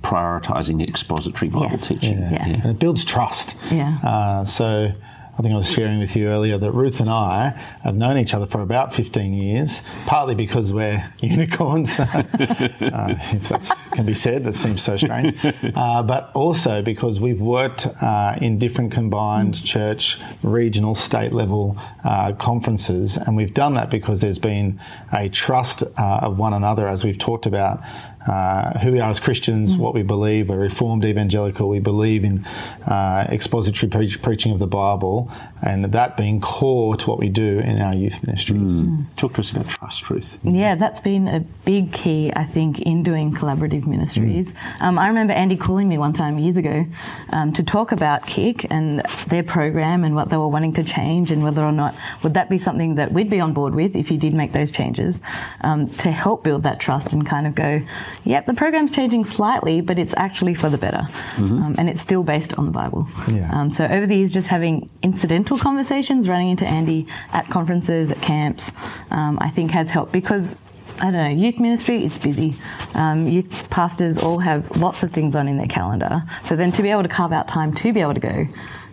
prioritising 0.02 0.86
expository 0.86 1.48
Bible 1.50 1.68
Yes. 1.70 1.88
teaching. 1.88 2.18
Yeah. 2.18 2.30
Yes. 2.30 2.64
And 2.64 2.72
it 2.76 2.78
builds 2.78 3.04
trust. 3.04 3.56
Yeah. 3.70 3.98
Uh, 4.02 4.44
so 4.44 4.92
I 5.36 5.42
think 5.42 5.52
I 5.52 5.56
was 5.56 5.70
sharing 5.70 5.98
with 5.98 6.14
you 6.14 6.28
earlier 6.28 6.58
that 6.58 6.70
Ruth 6.70 7.00
and 7.00 7.10
I 7.10 7.48
have 7.82 7.96
known 7.96 8.18
each 8.18 8.34
other 8.34 8.46
for 8.46 8.60
about 8.60 8.94
15 8.94 9.34
years, 9.34 9.84
partly 10.06 10.36
because 10.36 10.72
we're 10.72 11.02
unicorns, 11.18 11.98
uh, 12.00 12.22
if 12.38 13.48
that 13.48 13.72
can 13.92 14.06
be 14.06 14.14
said. 14.14 14.44
That 14.44 14.54
seems 14.54 14.84
so 14.84 14.96
strange. 14.96 15.44
Uh, 15.44 16.04
but 16.04 16.30
also 16.34 16.82
because 16.82 17.18
we've 17.18 17.40
worked 17.40 17.88
uh, 18.00 18.38
in 18.40 18.58
different 18.60 18.92
combined 18.92 19.64
church, 19.64 20.20
regional, 20.44 20.94
state 20.94 21.32
level 21.32 21.76
uh, 22.04 22.32
conferences. 22.34 23.16
And 23.16 23.36
we've 23.36 23.54
done 23.54 23.74
that 23.74 23.90
because 23.90 24.20
there's 24.20 24.38
been 24.38 24.78
a 25.12 25.28
trust 25.28 25.82
uh, 25.82 26.20
of 26.22 26.38
one 26.38 26.54
another, 26.54 26.86
as 26.86 27.04
we've 27.04 27.18
talked 27.18 27.46
about. 27.46 27.80
Uh, 28.26 28.78
who 28.78 28.92
we 28.92 29.00
are 29.00 29.10
as 29.10 29.20
Christians, 29.20 29.76
what 29.76 29.92
we 29.92 30.02
believe. 30.02 30.48
We're 30.48 30.58
Reformed 30.58 31.04
Evangelical. 31.04 31.68
We 31.68 31.80
believe 31.80 32.24
in 32.24 32.44
uh, 32.86 33.26
expository 33.28 33.90
pre- 33.90 34.16
preaching 34.16 34.52
of 34.52 34.58
the 34.58 34.66
Bible, 34.66 35.30
and 35.64 35.84
that 35.86 36.16
being 36.16 36.40
core 36.40 36.94
to 36.96 37.08
what 37.08 37.18
we 37.18 37.30
do 37.30 37.58
in 37.58 37.80
our 37.80 37.94
youth 37.94 38.24
ministries. 38.26 38.84
Talk 39.16 39.34
to 39.34 39.40
us 39.40 39.50
about 39.50 39.66
trust, 39.66 40.10
Ruth. 40.10 40.38
Yeah, 40.42 40.74
that's 40.74 41.00
been 41.00 41.26
a 41.26 41.40
big 41.64 41.92
key, 41.92 42.30
I 42.36 42.44
think, 42.44 42.82
in 42.82 43.02
doing 43.02 43.32
collaborative 43.32 43.86
ministries. 43.86 44.54
Um, 44.80 44.98
I 44.98 45.08
remember 45.08 45.32
Andy 45.32 45.56
calling 45.56 45.88
me 45.88 45.96
one 45.96 46.12
time 46.12 46.38
years 46.38 46.58
ago 46.58 46.84
um, 47.32 47.52
to 47.54 47.62
talk 47.62 47.92
about 47.92 48.26
Kick 48.26 48.70
and 48.70 49.00
their 49.28 49.42
program 49.42 50.04
and 50.04 50.14
what 50.14 50.28
they 50.28 50.36
were 50.36 50.48
wanting 50.48 50.74
to 50.74 50.84
change 50.84 51.32
and 51.32 51.42
whether 51.42 51.64
or 51.64 51.72
not 51.72 51.94
would 52.22 52.34
that 52.34 52.50
be 52.50 52.58
something 52.58 52.96
that 52.96 53.12
we'd 53.12 53.30
be 53.30 53.40
on 53.40 53.54
board 53.54 53.74
with 53.74 53.96
if 53.96 54.10
you 54.10 54.18
did 54.18 54.34
make 54.34 54.52
those 54.52 54.70
changes 54.70 55.22
um, 55.62 55.86
to 55.86 56.10
help 56.10 56.44
build 56.44 56.62
that 56.64 56.78
trust 56.78 57.14
and 57.14 57.26
kind 57.26 57.46
of 57.46 57.54
go, 57.54 57.80
yep, 58.24 58.44
the 58.44 58.54
program's 58.54 58.90
changing 58.90 59.24
slightly, 59.24 59.80
but 59.80 59.98
it's 59.98 60.14
actually 60.18 60.54
for 60.54 60.68
the 60.68 60.78
better, 60.78 61.08
um, 61.38 61.74
and 61.78 61.88
it's 61.88 62.02
still 62.02 62.22
based 62.22 62.52
on 62.58 62.66
the 62.66 62.72
Bible. 62.72 63.08
Yeah. 63.28 63.50
Um, 63.52 63.70
so 63.70 63.86
over 63.86 64.06
the 64.06 64.16
years, 64.16 64.34
just 64.34 64.48
having 64.48 64.90
incidental 65.02 65.53
conversations, 65.58 66.28
running 66.28 66.50
into 66.50 66.66
Andy 66.66 67.06
at 67.32 67.46
conferences, 67.48 68.10
at 68.10 68.20
camps, 68.20 68.72
um, 69.10 69.38
I 69.40 69.50
think 69.50 69.70
has 69.72 69.90
helped 69.90 70.12
because. 70.12 70.56
I 71.00 71.10
don't 71.10 71.14
know, 71.14 71.28
youth 71.28 71.58
ministry, 71.58 72.04
it's 72.04 72.18
busy. 72.18 72.54
Um, 72.94 73.26
youth 73.26 73.68
pastors 73.68 74.16
all 74.16 74.38
have 74.38 74.76
lots 74.76 75.02
of 75.02 75.10
things 75.10 75.34
on 75.34 75.48
in 75.48 75.56
their 75.56 75.66
calendar. 75.66 76.22
So 76.44 76.54
then 76.54 76.70
to 76.70 76.84
be 76.84 76.90
able 76.90 77.02
to 77.02 77.08
carve 77.08 77.32
out 77.32 77.48
time 77.48 77.74
to 77.74 77.92
be 77.92 78.00
able 78.00 78.14
to 78.14 78.20
go 78.20 78.46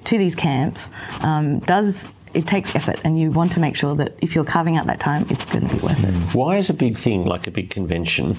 to 0.05 0.17
these 0.17 0.33
camps 0.33 0.89
um, 1.23 1.59
does, 1.59 2.11
it 2.33 2.47
takes 2.47 2.75
effort. 2.75 2.99
And 3.03 3.19
you 3.19 3.29
want 3.29 3.51
to 3.51 3.59
make 3.59 3.75
sure 3.75 3.95
that 3.97 4.15
if 4.19 4.33
you're 4.33 4.43
carving 4.43 4.77
out 4.77 4.87
that 4.87 4.99
time, 4.99 5.27
it's 5.29 5.45
going 5.45 5.67
to 5.67 5.75
be 5.75 5.79
worth 5.79 6.03
it. 6.03 6.35
Why 6.35 6.57
is 6.57 6.71
a 6.71 6.73
big 6.73 6.97
thing 6.97 7.25
like 7.25 7.45
a 7.45 7.51
big 7.51 7.69
convention? 7.69 8.35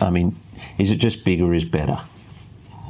I 0.00 0.10
mean, 0.10 0.36
is 0.78 0.92
it 0.92 0.96
just 0.96 1.24
bigger 1.24 1.52
is 1.52 1.64
better? 1.64 2.00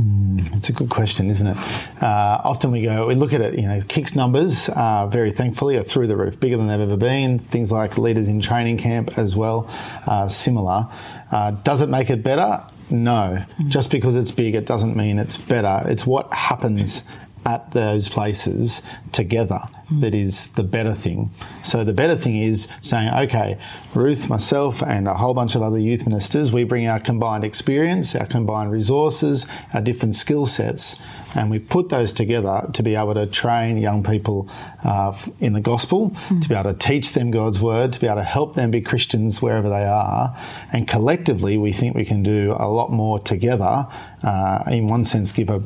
Mm, 0.00 0.56
it's 0.56 0.70
a 0.70 0.72
good 0.72 0.88
question, 0.88 1.28
isn't 1.28 1.46
it? 1.46 1.56
Uh, 2.02 2.40
often 2.42 2.70
we 2.70 2.82
go, 2.82 3.06
we 3.06 3.14
look 3.14 3.32
at 3.32 3.40
it, 3.40 3.58
you 3.58 3.66
know, 3.66 3.82
Kicks 3.86 4.16
numbers, 4.16 4.70
uh, 4.70 5.06
very 5.08 5.30
thankfully, 5.30 5.76
are 5.76 5.82
through 5.82 6.06
the 6.06 6.16
roof, 6.16 6.40
bigger 6.40 6.56
than 6.56 6.68
they've 6.68 6.80
ever 6.80 6.96
been. 6.96 7.38
Things 7.38 7.70
like 7.70 7.98
leaders 7.98 8.28
in 8.28 8.40
training 8.40 8.78
camp 8.78 9.18
as 9.18 9.36
well, 9.36 9.68
uh, 10.06 10.28
similar. 10.28 10.88
Uh, 11.30 11.50
does 11.50 11.82
it 11.82 11.88
make 11.88 12.08
it 12.08 12.22
better? 12.22 12.64
No. 12.88 13.44
Mm. 13.58 13.68
Just 13.68 13.90
because 13.90 14.16
it's 14.16 14.30
big, 14.30 14.54
it 14.54 14.64
doesn't 14.64 14.96
mean 14.96 15.18
it's 15.18 15.36
better. 15.36 15.82
It's 15.86 16.06
what 16.06 16.32
happens 16.32 17.04
at 17.44 17.70
those 17.72 18.08
places 18.08 18.82
together. 19.12 19.60
That 19.98 20.14
is 20.14 20.52
the 20.52 20.62
better 20.62 20.94
thing. 20.94 21.30
So 21.62 21.84
the 21.84 21.92
better 21.92 22.16
thing 22.16 22.36
is 22.36 22.72
saying, 22.80 23.10
okay, 23.12 23.58
Ruth, 23.94 24.28
myself, 24.28 24.82
and 24.82 25.08
a 25.08 25.14
whole 25.14 25.34
bunch 25.34 25.56
of 25.56 25.62
other 25.62 25.78
youth 25.78 26.06
ministers, 26.06 26.52
we 26.52 26.64
bring 26.64 26.86
our 26.86 27.00
combined 27.00 27.44
experience, 27.44 28.14
our 28.14 28.26
combined 28.26 28.70
resources, 28.70 29.50
our 29.74 29.80
different 29.80 30.14
skill 30.14 30.46
sets, 30.46 31.04
and 31.34 31.50
we 31.50 31.58
put 31.58 31.88
those 31.88 32.12
together 32.12 32.68
to 32.72 32.82
be 32.82 32.94
able 32.94 33.14
to 33.14 33.26
train 33.26 33.78
young 33.78 34.02
people 34.02 34.48
uh, 34.84 35.16
in 35.40 35.52
the 35.52 35.60
gospel, 35.60 36.10
mm. 36.10 36.42
to 36.42 36.48
be 36.48 36.54
able 36.54 36.72
to 36.72 36.78
teach 36.78 37.12
them 37.12 37.30
God's 37.30 37.60
word, 37.60 37.92
to 37.92 38.00
be 38.00 38.06
able 38.06 38.16
to 38.16 38.24
help 38.24 38.54
them 38.54 38.70
be 38.70 38.80
Christians 38.80 39.42
wherever 39.42 39.68
they 39.68 39.84
are. 39.84 40.36
And 40.72 40.86
collectively, 40.86 41.58
we 41.58 41.72
think 41.72 41.94
we 41.94 42.04
can 42.04 42.22
do 42.22 42.56
a 42.58 42.68
lot 42.68 42.90
more 42.90 43.18
together. 43.18 43.86
Uh, 44.22 44.62
in 44.70 44.88
one 44.88 45.04
sense, 45.04 45.32
give 45.32 45.50
a, 45.50 45.62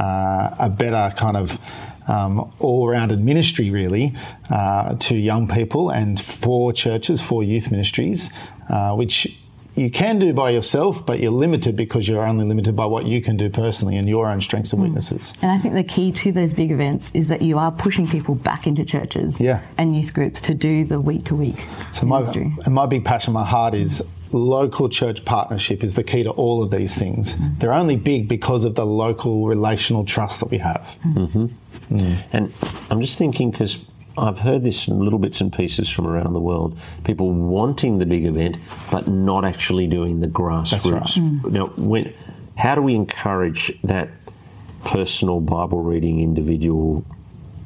uh, 0.00 0.54
a 0.60 0.70
better 0.70 1.14
kind 1.16 1.36
of 1.36 1.58
um, 2.08 2.52
all-rounded 2.58 3.20
ministry, 3.20 3.70
really, 3.70 4.14
uh, 4.50 4.94
to 4.96 5.16
young 5.16 5.48
people 5.48 5.90
and 5.90 6.20
for 6.20 6.72
churches, 6.72 7.20
for 7.20 7.42
youth 7.42 7.70
ministries, 7.70 8.30
uh, 8.68 8.94
which 8.94 9.38
you 9.76 9.90
can 9.90 10.18
do 10.18 10.32
by 10.32 10.50
yourself, 10.50 11.04
but 11.04 11.20
you're 11.20 11.30
limited 11.30 11.76
because 11.76 12.08
you're 12.08 12.26
only 12.26 12.44
limited 12.44 12.74
by 12.74 12.86
what 12.86 13.04
you 13.04 13.20
can 13.20 13.36
do 13.36 13.50
personally 13.50 13.96
and 13.96 14.08
your 14.08 14.26
own 14.26 14.40
strengths 14.40 14.72
and 14.72 14.80
hmm. 14.80 14.84
weaknesses. 14.84 15.34
And 15.42 15.50
I 15.50 15.58
think 15.58 15.74
the 15.74 15.84
key 15.84 16.12
to 16.12 16.32
those 16.32 16.54
big 16.54 16.70
events 16.70 17.10
is 17.14 17.28
that 17.28 17.42
you 17.42 17.58
are 17.58 17.70
pushing 17.70 18.06
people 18.06 18.34
back 18.34 18.66
into 18.66 18.84
churches 18.84 19.40
yeah. 19.40 19.62
and 19.76 19.94
youth 19.96 20.14
groups 20.14 20.40
to 20.42 20.54
do 20.54 20.84
the 20.84 21.00
week 21.00 21.24
to 21.26 21.34
week. 21.34 21.64
So 21.92 22.06
my 22.06 22.20
and 22.26 22.74
my 22.74 22.86
big 22.86 23.04
passion, 23.04 23.34
my 23.34 23.44
heart 23.44 23.74
is 23.74 24.02
local 24.32 24.88
church 24.88 25.24
partnership 25.24 25.84
is 25.84 25.94
the 25.94 26.02
key 26.02 26.22
to 26.22 26.30
all 26.30 26.62
of 26.62 26.70
these 26.70 26.96
things. 26.96 27.36
Mm. 27.36 27.58
They're 27.58 27.72
only 27.72 27.96
big 27.96 28.28
because 28.28 28.64
of 28.64 28.74
the 28.74 28.84
local 28.84 29.46
relational 29.46 30.04
trust 30.04 30.40
that 30.40 30.50
we 30.50 30.58
have. 30.58 30.96
Mm-hmm. 31.04 31.46
Mm. 31.96 32.34
And 32.34 32.52
I'm 32.90 33.00
just 33.00 33.18
thinking 33.18 33.50
because 33.50 33.86
I've 34.18 34.38
heard 34.38 34.62
this 34.62 34.88
in 34.88 34.98
little 35.00 35.18
bits 35.18 35.40
and 35.40 35.52
pieces 35.52 35.88
from 35.88 36.06
around 36.06 36.32
the 36.32 36.40
world. 36.40 36.78
People 37.04 37.32
wanting 37.32 37.98
the 37.98 38.06
big 38.06 38.24
event, 38.24 38.56
but 38.90 39.06
not 39.06 39.44
actually 39.44 39.86
doing 39.86 40.20
the 40.20 40.28
grassroots. 40.28 40.92
Right. 40.92 41.42
Mm. 41.42 41.52
Now, 41.52 41.66
when, 41.76 42.12
how 42.56 42.74
do 42.74 42.82
we 42.82 42.94
encourage 42.94 43.78
that 43.82 44.08
personal 44.84 45.40
Bible 45.40 45.82
reading, 45.82 46.20
individual 46.20 47.04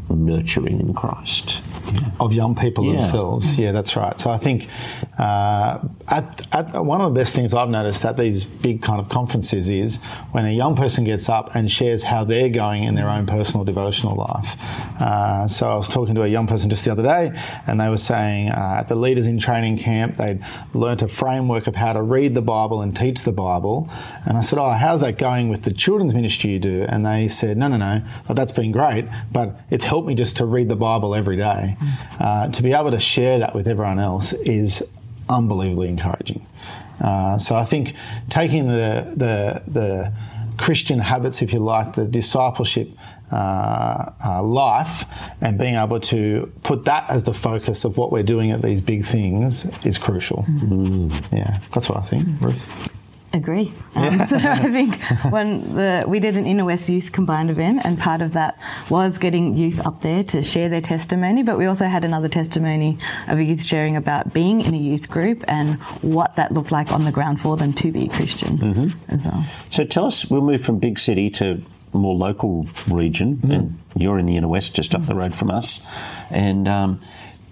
nurturing 0.09 0.80
in 0.80 0.95
Christ? 0.95 1.61
Of 2.18 2.32
young 2.32 2.54
people 2.54 2.84
yeah. 2.84 3.00
themselves. 3.00 3.58
Yeah, 3.58 3.72
that's 3.72 3.96
right. 3.96 4.18
So 4.20 4.30
I 4.30 4.37
think 4.37 4.68
uh, 5.18 5.80
at, 6.08 6.46
at, 6.54 6.84
one 6.84 7.00
of 7.00 7.12
the 7.12 7.18
best 7.18 7.34
things 7.34 7.54
I've 7.54 7.70
noticed 7.70 8.04
at 8.04 8.16
these 8.16 8.44
big 8.44 8.82
kind 8.82 9.00
of 9.00 9.08
conferences 9.08 9.68
is 9.68 10.02
when 10.32 10.44
a 10.44 10.50
young 10.50 10.76
person 10.76 11.04
gets 11.04 11.28
up 11.28 11.54
and 11.54 11.70
shares 11.70 12.02
how 12.02 12.25
they're 12.25 12.50
going 12.50 12.84
in 12.84 12.94
their 12.94 13.08
own 13.08 13.26
personal 13.26 13.64
devotional 13.64 14.16
life. 14.16 14.56
Uh, 15.00 15.49
so 15.49 15.70
I 15.70 15.76
was 15.76 15.88
talking 15.88 16.14
to 16.14 16.22
a 16.22 16.28
young 16.28 16.46
person 16.46 16.68
just 16.68 16.84
the 16.84 16.92
other 16.92 17.02
day, 17.02 17.32
and 17.66 17.80
they 17.80 17.88
were 17.88 17.99
saying 17.99 18.50
uh, 18.50 18.76
at 18.80 18.88
the 18.88 18.94
Leaders 18.94 19.26
in 19.26 19.38
Training 19.38 19.78
camp, 19.78 20.16
they'd 20.16 20.44
learnt 20.75 21.02
a 21.02 21.08
framework 21.08 21.66
of 21.66 21.75
how 21.75 21.92
to 21.92 22.02
read 22.02 22.34
the 22.34 22.42
Bible 22.42 22.82
and 22.82 22.96
teach 22.96 23.22
the 23.22 23.32
Bible. 23.32 23.88
And 24.26 24.37
I 24.37 24.42
said, 24.42 24.58
Oh, 24.58 24.70
how's 24.70 25.00
that 25.00 25.18
going 25.18 25.49
with 25.49 25.62
the 25.62 25.72
children's 25.72 26.14
ministry 26.14 26.50
you 26.50 26.58
do? 26.58 26.87
And 26.88 27.04
they 27.04 27.28
said, 27.28 27.56
No, 27.56 27.68
no, 27.68 27.76
no, 27.76 28.02
well, 28.28 28.34
that's 28.34 28.52
been 28.52 28.72
great, 28.72 29.06
but 29.32 29.60
it's 29.70 29.84
helped 29.84 30.08
me 30.08 30.14
just 30.14 30.37
to 30.38 30.46
read 30.46 30.68
the 30.68 30.76
Bible 30.76 31.14
every 31.14 31.37
day. 31.37 31.76
Uh, 32.18 32.49
to 32.49 32.62
be 32.62 32.72
able 32.72 32.90
to 32.90 33.00
share 33.00 33.38
that 33.38 33.54
with 33.54 33.66
everyone 33.66 33.99
else 33.99 34.32
is 34.32 34.82
unbelievably 35.28 35.88
encouraging. 35.88 36.46
Uh, 37.00 37.38
so 37.38 37.54
I 37.54 37.64
think 37.64 37.94
taking 38.28 38.68
the, 38.68 39.12
the, 39.16 39.62
the 39.66 40.12
Christian 40.58 40.99
habits, 40.99 41.40
if 41.40 41.52
you 41.52 41.60
like, 41.60 41.94
the 41.94 42.04
discipleship 42.04 42.90
uh, 43.32 44.10
uh, 44.25 44.42
life, 44.42 45.04
and 45.40 45.58
being 45.58 45.76
able 45.76 46.00
to 46.00 46.52
put 46.62 46.84
that 46.84 47.08
as 47.08 47.22
the 47.22 47.32
focus 47.32 47.84
of 47.84 47.96
what 47.96 48.12
we're 48.12 48.22
doing 48.22 48.50
at 48.50 48.60
these 48.60 48.80
big 48.80 49.04
things 49.04 49.66
is 49.87 49.96
crucial. 49.96 50.44
Mm. 50.49 51.10
Yeah, 51.32 51.58
that's 51.72 51.88
what 51.88 51.99
I 51.99 52.02
think, 52.02 52.28
Ruth. 52.40 53.00
Agree. 53.32 53.72
Um, 54.00 54.26
so 54.28 54.37
I 54.37 54.56
think 54.56 55.02
when 55.30 55.75
the, 55.75 56.04
we 56.06 56.20
did 56.20 56.37
an 56.37 56.46
Inner 56.46 56.64
West 56.64 56.88
Youth 56.88 57.12
combined 57.12 57.50
event, 57.50 57.82
and 57.84 57.99
part 57.99 58.22
of 58.22 58.32
that 58.34 58.58
was 58.88 59.18
getting 59.18 59.56
youth 59.56 59.84
up 59.84 60.00
there 60.00 60.22
to 60.25 60.42
share 60.42 60.68
their 60.70 60.80
testimony. 60.80 61.42
But 61.42 61.58
we 61.58 61.66
also 61.66 61.87
had 61.87 62.04
another 62.04 62.28
testimony 62.28 62.96
of 63.28 63.38
a 63.38 63.42
youth 63.42 63.62
sharing 63.62 63.96
about 63.96 64.32
being 64.32 64.60
in 64.62 64.72
a 64.72 64.78
youth 64.78 65.10
group 65.10 65.44
and 65.49 65.75
what 66.02 66.37
that 66.37 66.52
looked 66.52 66.70
like 66.70 66.92
on 66.92 67.04
the 67.04 67.12
ground 67.12 67.42
for 67.42 67.56
them 67.56 67.75
to 67.75 67.92
be 67.92 68.08
Christian 68.08 68.58
mm-hmm. 68.58 69.12
as 69.12 69.25
well. 69.25 69.44
So 69.70 69.84
tell 69.84 70.06
us, 70.06 70.30
we'll 70.30 70.40
move 70.40 70.62
from 70.62 70.78
big 70.78 70.99
city 70.99 71.28
to 71.30 71.60
more 71.92 72.14
local 72.14 72.68
region, 72.88 73.37
mm. 73.38 73.52
and 73.52 73.78
you're 73.96 74.18
in 74.18 74.26
the 74.26 74.37
Inner 74.37 74.49
West, 74.49 74.75
just 74.75 74.94
up 74.94 75.02
mm. 75.02 75.08
the 75.08 75.16
road 75.16 75.34
from 75.34 75.50
us. 75.50 75.84
And 76.30 76.68
um, 76.68 77.00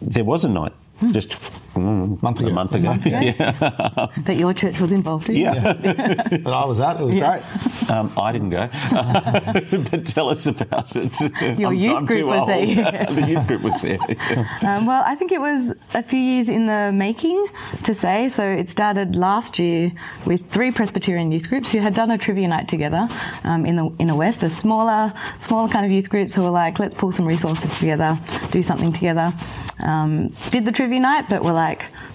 there 0.00 0.24
was 0.24 0.44
a 0.44 0.48
night 0.48 0.72
just 1.12 1.36
mm, 1.78 2.22
month 2.22 2.40
a 2.40 2.50
month 2.50 2.74
ago. 2.74 2.96
yeah. 3.04 4.08
that 4.18 4.36
your 4.36 4.52
church 4.52 4.80
was 4.80 4.92
involved 4.92 5.28
in. 5.28 5.36
Yeah, 5.36 5.54
yeah. 5.82 6.38
but 6.38 6.52
I 6.52 6.64
was 6.64 6.80
at. 6.80 7.00
It 7.00 7.04
was 7.04 7.12
yeah. 7.12 7.40
great. 7.40 7.90
Um, 7.90 8.12
I 8.16 8.32
didn't 8.32 8.50
go, 8.50 8.68
but 9.90 10.06
tell 10.06 10.28
us 10.28 10.46
about 10.46 10.94
it. 10.94 11.20
Your 11.58 11.70
I'm, 11.70 11.76
youth 11.76 11.96
I'm 11.96 12.06
group 12.06 12.26
was 12.26 12.46
there. 12.46 12.66
the 13.10 13.26
youth 13.26 13.46
group 13.46 13.62
was 13.62 13.80
there. 13.82 13.98
Um, 14.62 14.86
well, 14.86 15.02
I 15.06 15.14
think 15.14 15.32
it 15.32 15.40
was 15.40 15.74
a 15.94 16.02
few 16.02 16.18
years 16.18 16.48
in 16.48 16.66
the 16.66 16.90
making 16.92 17.46
to 17.84 17.94
say. 17.94 18.28
So 18.28 18.44
it 18.44 18.68
started 18.68 19.14
last 19.16 19.58
year 19.58 19.92
with 20.26 20.50
three 20.50 20.70
Presbyterian 20.70 21.30
youth 21.32 21.48
groups 21.48 21.70
who 21.70 21.78
had 21.78 21.94
done 21.94 22.10
a 22.10 22.18
trivia 22.18 22.48
night 22.48 22.68
together 22.68 23.08
um, 23.44 23.64
in 23.64 23.76
the 23.76 23.86
in 23.98 24.08
the 24.08 24.14
West, 24.14 24.42
a 24.42 24.50
smaller 24.50 25.12
smaller 25.38 25.68
kind 25.68 25.86
of 25.86 25.92
youth 25.92 26.10
groups 26.10 26.34
who 26.34 26.42
were 26.42 26.50
like, 26.50 26.78
let's 26.78 26.94
pull 26.94 27.12
some 27.12 27.26
resources 27.26 27.78
together, 27.78 28.18
do 28.50 28.62
something 28.62 28.92
together 28.92 29.32
um, 29.80 30.28
did 30.50 30.64
the 30.64 30.72
trivia 30.72 31.00
night, 31.00 31.26
but 31.28 31.42
we're 31.42 31.52
like, 31.52 31.67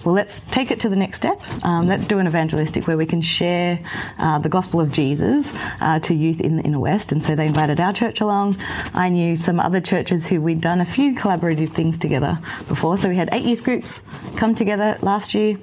well, 0.04 0.14
let's 0.14 0.40
take 0.50 0.70
it 0.70 0.80
to 0.80 0.88
the 0.88 0.96
next 0.96 1.18
step. 1.18 1.40
Um, 1.64 1.86
let's 1.86 2.06
do 2.06 2.18
an 2.18 2.26
evangelistic 2.26 2.86
where 2.86 2.96
we 2.96 3.06
can 3.06 3.22
share 3.22 3.78
uh, 4.18 4.38
the 4.38 4.48
gospel 4.48 4.80
of 4.80 4.92
Jesus 4.92 5.52
uh, 5.80 5.98
to 6.00 6.14
youth 6.14 6.40
in 6.40 6.56
the 6.56 6.62
inner 6.62 6.80
west. 6.80 7.12
And 7.12 7.22
so 7.22 7.34
they 7.34 7.46
invited 7.46 7.80
our 7.80 7.92
church 7.92 8.20
along. 8.20 8.56
I 8.94 9.08
knew 9.08 9.36
some 9.36 9.60
other 9.60 9.80
churches 9.80 10.26
who 10.26 10.40
we'd 10.40 10.60
done 10.60 10.80
a 10.80 10.86
few 10.86 11.14
collaborative 11.14 11.70
things 11.70 11.98
together 11.98 12.38
before. 12.68 12.98
So 12.98 13.08
we 13.08 13.16
had 13.16 13.28
eight 13.32 13.44
youth 13.44 13.64
groups 13.64 14.02
come 14.36 14.54
together 14.54 14.98
last 15.00 15.34
year 15.34 15.56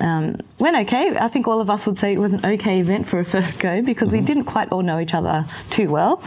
um, 0.00 0.36
went 0.58 0.76
okay. 0.88 1.16
I 1.16 1.28
think 1.28 1.46
all 1.46 1.60
of 1.60 1.68
us 1.68 1.86
would 1.86 1.98
say 1.98 2.12
it 2.12 2.18
was 2.18 2.32
an 2.32 2.44
okay 2.44 2.80
event 2.80 3.06
for 3.06 3.20
a 3.20 3.24
first 3.24 3.58
go 3.58 3.82
because 3.82 4.08
mm-hmm. 4.08 4.18
we 4.18 4.24
didn't 4.24 4.44
quite 4.44 4.72
all 4.72 4.82
know 4.82 4.98
each 4.98 5.14
other 5.14 5.44
too 5.70 5.88
well. 5.88 6.22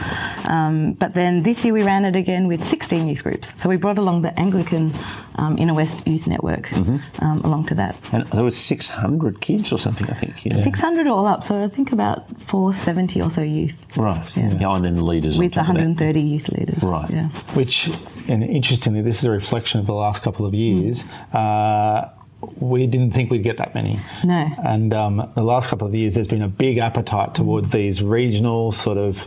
Um, 0.48 0.92
but 0.92 1.14
then 1.14 1.42
this 1.42 1.64
year 1.64 1.74
we 1.74 1.82
ran 1.82 2.04
it 2.04 2.14
again 2.14 2.46
with 2.46 2.64
16 2.64 3.08
youth 3.08 3.24
groups. 3.24 3.58
So 3.60 3.68
we 3.68 3.76
brought 3.76 3.98
along 3.98 4.22
the 4.22 4.38
Anglican 4.38 4.92
um, 5.36 5.58
Inner 5.58 5.74
West 5.74 6.06
Youth 6.06 6.26
Network 6.26 6.66
mm-hmm. 6.68 6.96
Um, 7.24 7.40
along 7.42 7.66
to 7.66 7.74
that. 7.74 7.96
And 8.12 8.26
there 8.28 8.44
was 8.44 8.56
600 8.56 9.40
kids 9.40 9.72
or 9.72 9.78
something, 9.78 10.08
I 10.10 10.14
think. 10.14 10.44
Yeah. 10.44 10.54
600 10.60 11.06
all 11.06 11.26
up. 11.26 11.42
So 11.42 11.62
I 11.62 11.68
think 11.68 11.92
about 11.92 12.28
470 12.40 13.22
or 13.22 13.30
so 13.30 13.42
youth. 13.42 13.86
Right. 13.96 14.36
Yeah. 14.36 14.52
yeah 14.58 14.76
and 14.76 14.84
then 14.84 15.04
leaders. 15.04 15.38
With 15.38 15.56
130 15.56 16.20
youth 16.20 16.48
leaders. 16.50 16.82
Right. 16.82 17.10
Yeah. 17.10 17.28
Which, 17.54 17.90
and 18.28 18.42
interestingly, 18.44 19.02
this 19.02 19.18
is 19.18 19.24
a 19.24 19.30
reflection 19.30 19.80
of 19.80 19.86
the 19.86 19.94
last 19.94 20.22
couple 20.22 20.46
of 20.46 20.54
years. 20.54 21.04
Mm. 21.04 21.34
Uh, 21.34 22.08
we 22.56 22.86
didn't 22.86 23.12
think 23.12 23.30
we'd 23.30 23.42
get 23.42 23.58
that 23.58 23.74
many. 23.74 24.00
No. 24.24 24.48
And 24.64 24.92
um, 24.94 25.30
the 25.34 25.42
last 25.42 25.70
couple 25.70 25.86
of 25.86 25.94
years, 25.94 26.14
there's 26.14 26.28
been 26.28 26.42
a 26.42 26.48
big 26.48 26.78
appetite 26.78 27.34
towards 27.34 27.70
these 27.70 28.02
regional 28.02 28.72
sort 28.72 28.98
of, 28.98 29.26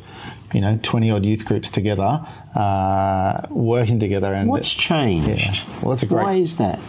you 0.54 0.62
know, 0.62 0.80
20 0.82 1.12
odd 1.12 1.26
youth 1.26 1.46
groups 1.46 1.72
together, 1.72 2.26
uh, 2.56 3.42
working 3.50 4.00
together. 4.00 4.34
And 4.34 4.50
What's 4.50 4.74
changed? 4.74 5.28
Yeah. 5.28 5.54
Well, 5.82 5.92
that's 5.92 6.04
a 6.04 6.08
great. 6.08 6.24
Why 6.24 6.34
is 6.36 6.58
that? 6.58 6.80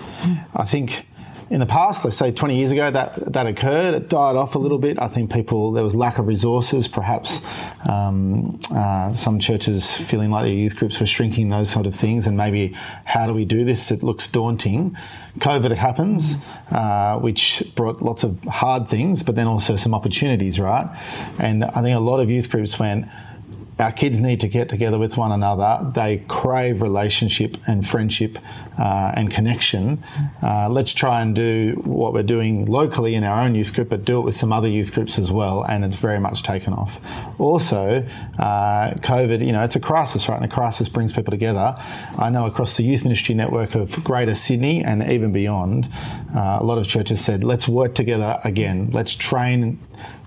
I 0.54 0.64
think 0.64 1.06
in 1.50 1.58
the 1.58 1.66
past, 1.66 2.04
let's 2.04 2.16
say 2.16 2.30
20 2.30 2.56
years 2.56 2.70
ago, 2.70 2.92
that 2.92 3.14
that 3.32 3.46
occurred. 3.46 3.94
It 3.94 4.08
died 4.08 4.36
off 4.36 4.54
a 4.54 4.58
little 4.58 4.78
bit. 4.78 5.00
I 5.00 5.08
think 5.08 5.32
people 5.32 5.72
there 5.72 5.82
was 5.82 5.96
lack 5.96 6.18
of 6.18 6.28
resources. 6.28 6.86
Perhaps 6.86 7.44
um, 7.88 8.60
uh, 8.72 9.12
some 9.14 9.40
churches 9.40 9.96
feeling 9.98 10.30
like 10.30 10.44
their 10.44 10.54
youth 10.54 10.76
groups 10.76 11.00
were 11.00 11.06
shrinking, 11.06 11.48
those 11.48 11.68
sort 11.68 11.86
of 11.86 11.94
things. 11.94 12.28
And 12.28 12.36
maybe 12.36 12.68
how 13.04 13.26
do 13.26 13.34
we 13.34 13.44
do 13.44 13.64
this? 13.64 13.90
It 13.90 14.04
looks 14.04 14.30
daunting. 14.30 14.96
COVID 15.38 15.72
happens, 15.72 16.36
uh, 16.70 17.18
which 17.18 17.64
brought 17.74 18.00
lots 18.00 18.22
of 18.22 18.40
hard 18.44 18.88
things, 18.88 19.24
but 19.24 19.34
then 19.34 19.48
also 19.48 19.74
some 19.74 19.92
opportunities, 19.92 20.60
right? 20.60 20.88
And 21.40 21.64
I 21.64 21.82
think 21.82 21.96
a 21.96 22.00
lot 22.00 22.20
of 22.20 22.30
youth 22.30 22.48
groups 22.48 22.78
went 22.78 23.06
our 23.80 23.92
kids 23.92 24.20
need 24.20 24.40
to 24.40 24.48
get 24.48 24.68
together 24.68 24.98
with 24.98 25.16
one 25.16 25.32
another. 25.32 25.90
They 25.92 26.18
crave 26.28 26.82
relationship 26.82 27.56
and 27.66 27.86
friendship 27.86 28.38
uh, 28.78 29.12
and 29.16 29.30
connection. 29.30 30.02
Uh, 30.42 30.68
let's 30.68 30.92
try 30.92 31.22
and 31.22 31.34
do 31.34 31.80
what 31.84 32.12
we're 32.12 32.22
doing 32.22 32.66
locally 32.66 33.14
in 33.14 33.24
our 33.24 33.40
own 33.40 33.54
youth 33.54 33.74
group, 33.74 33.88
but 33.88 34.04
do 34.04 34.18
it 34.18 34.22
with 34.22 34.34
some 34.34 34.52
other 34.52 34.68
youth 34.68 34.92
groups 34.94 35.18
as 35.18 35.32
well. 35.32 35.64
And 35.64 35.84
it's 35.84 35.96
very 35.96 36.20
much 36.20 36.42
taken 36.42 36.72
off. 36.72 37.00
Also, 37.40 38.06
uh, 38.38 38.94
COVID, 38.96 39.44
you 39.44 39.52
know, 39.52 39.64
it's 39.64 39.76
a 39.76 39.80
crisis, 39.80 40.28
right? 40.28 40.36
And 40.36 40.44
a 40.44 40.54
crisis 40.54 40.88
brings 40.88 41.12
people 41.12 41.30
together. 41.30 41.74
I 42.18 42.28
know 42.30 42.46
across 42.46 42.76
the 42.76 42.84
youth 42.84 43.02
ministry 43.04 43.34
network 43.34 43.74
of 43.74 44.02
Greater 44.04 44.34
Sydney 44.34 44.84
and 44.84 45.02
even 45.10 45.32
beyond, 45.32 45.88
uh, 46.36 46.58
a 46.60 46.64
lot 46.64 46.78
of 46.78 46.86
churches 46.86 47.24
said, 47.24 47.44
let's 47.44 47.66
work 47.66 47.94
together 47.94 48.38
again. 48.44 48.90
Let's 48.92 49.14
train 49.14 49.78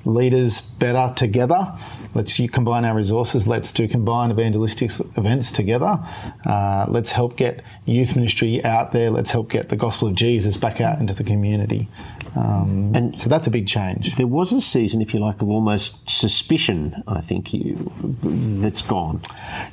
leaders 0.05 0.61
better 0.61 1.13
together. 1.15 1.73
Let's 2.13 2.39
combine 2.49 2.85
our 2.85 2.95
resources. 2.95 3.47
Let's 3.47 3.71
do 3.71 3.87
combined 3.87 4.31
evangelistic 4.31 4.91
events 5.17 5.51
together. 5.51 5.99
Uh, 6.45 6.85
let's 6.87 7.11
help 7.11 7.37
get 7.37 7.63
youth 7.85 8.15
ministry 8.15 8.63
out 8.63 8.91
there. 8.91 9.09
Let's 9.09 9.31
help 9.31 9.49
get 9.49 9.69
the 9.69 9.75
gospel 9.75 10.07
of 10.07 10.15
Jesus 10.15 10.57
back 10.57 10.81
out 10.81 10.99
into 10.99 11.13
the 11.13 11.23
community. 11.23 11.87
Um, 12.35 12.95
and 12.95 13.21
so 13.21 13.29
that's 13.29 13.47
a 13.47 13.51
big 13.51 13.67
change. 13.67 14.15
There 14.15 14.27
was 14.27 14.51
a 14.53 14.61
season, 14.61 15.01
if 15.01 15.13
you 15.13 15.19
like, 15.19 15.41
of 15.41 15.49
almost 15.49 16.09
suspicion. 16.09 17.03
I 17.07 17.21
think 17.21 17.53
you 17.53 17.75
that's 18.01 18.81
gone. 18.81 19.21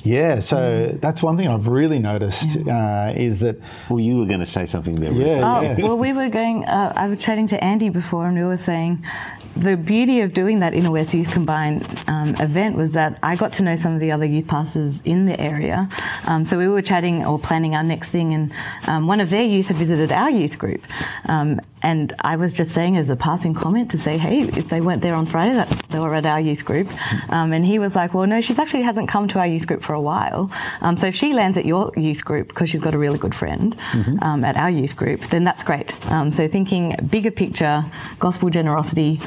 Yeah, 0.03 0.39
so 0.39 0.57
mm. 0.57 1.01
that's 1.01 1.23
one 1.23 1.37
thing 1.37 1.47
I've 1.47 1.67
really 1.67 1.99
noticed 1.99 2.57
uh, 2.67 3.13
is 3.15 3.39
that. 3.39 3.59
Well, 3.89 3.99
you 3.99 4.19
were 4.19 4.25
going 4.25 4.39
to 4.39 4.45
say 4.45 4.65
something 4.65 4.95
there. 4.95 5.11
Yeah, 5.11 5.57
oh, 5.57 5.61
yeah. 5.61 5.75
Well, 5.81 5.97
we 5.97 6.13
were 6.13 6.29
going. 6.29 6.65
Uh, 6.65 6.93
I 6.95 7.07
was 7.07 7.17
chatting 7.17 7.47
to 7.47 7.63
Andy 7.63 7.89
before, 7.89 8.27
and 8.27 8.37
we 8.37 8.43
were 8.43 8.57
saying 8.57 9.03
the 9.55 9.75
beauty 9.75 10.21
of 10.21 10.33
doing 10.33 10.59
that 10.59 10.73
Inner 10.73 10.91
West 10.91 11.13
Youth 11.13 11.31
Combined 11.33 11.85
um, 12.07 12.29
event 12.39 12.77
was 12.77 12.93
that 12.93 13.19
I 13.21 13.35
got 13.35 13.53
to 13.53 13.63
know 13.63 13.75
some 13.75 13.93
of 13.93 13.99
the 13.99 14.11
other 14.11 14.25
youth 14.25 14.47
pastors 14.47 15.01
in 15.01 15.25
the 15.25 15.39
area. 15.39 15.89
Um, 16.27 16.45
so 16.45 16.57
we 16.57 16.67
were 16.67 16.81
chatting 16.81 17.25
or 17.25 17.37
planning 17.37 17.75
our 17.75 17.83
next 17.83 18.09
thing, 18.09 18.33
and 18.33 18.53
um, 18.87 19.07
one 19.07 19.19
of 19.19 19.29
their 19.29 19.43
youth 19.43 19.67
had 19.67 19.77
visited 19.77 20.11
our 20.11 20.29
youth 20.29 20.57
group. 20.57 20.81
And 21.83 22.13
I 22.21 22.35
was 22.35 22.53
just 22.53 22.71
saying 22.71 22.97
as 22.97 23.09
a 23.09 23.15
passing 23.15 23.53
comment 23.53 23.91
to 23.91 23.97
say, 23.97 24.17
hey, 24.17 24.41
if 24.41 24.69
they 24.69 24.81
weren't 24.81 25.01
there 25.01 25.15
on 25.15 25.25
Friday, 25.25 25.55
that's, 25.55 25.81
they 25.83 25.99
were 25.99 26.13
at 26.15 26.25
our 26.25 26.39
youth 26.39 26.65
group. 26.65 26.87
Um, 27.29 27.53
and 27.53 27.65
he 27.65 27.79
was 27.79 27.95
like, 27.95 28.13
well, 28.13 28.27
no, 28.27 28.41
she's 28.41 28.59
actually 28.59 28.83
hasn't 28.83 29.09
come 29.09 29.27
to 29.29 29.39
our 29.39 29.47
youth 29.47 29.67
group 29.67 29.81
for 29.81 29.93
a 29.93 30.01
while. 30.01 30.51
Um, 30.81 30.97
so 30.97 31.07
if 31.07 31.15
she 31.15 31.33
lands 31.33 31.57
at 31.57 31.65
your 31.65 31.91
youth 31.97 32.23
group 32.23 32.49
because 32.49 32.69
she's 32.69 32.81
got 32.81 32.93
a 32.93 32.97
really 32.97 33.17
good 33.17 33.35
friend 33.35 33.75
mm-hmm. 33.91 34.23
um, 34.23 34.43
at 34.43 34.57
our 34.57 34.69
youth 34.69 34.95
group, 34.95 35.21
then 35.21 35.43
that's 35.43 35.63
great. 35.63 35.93
Um, 36.11 36.31
so 36.31 36.47
thinking 36.47 36.95
bigger 37.09 37.31
picture, 37.31 37.83
gospel 38.19 38.49
generosity, 38.49 39.19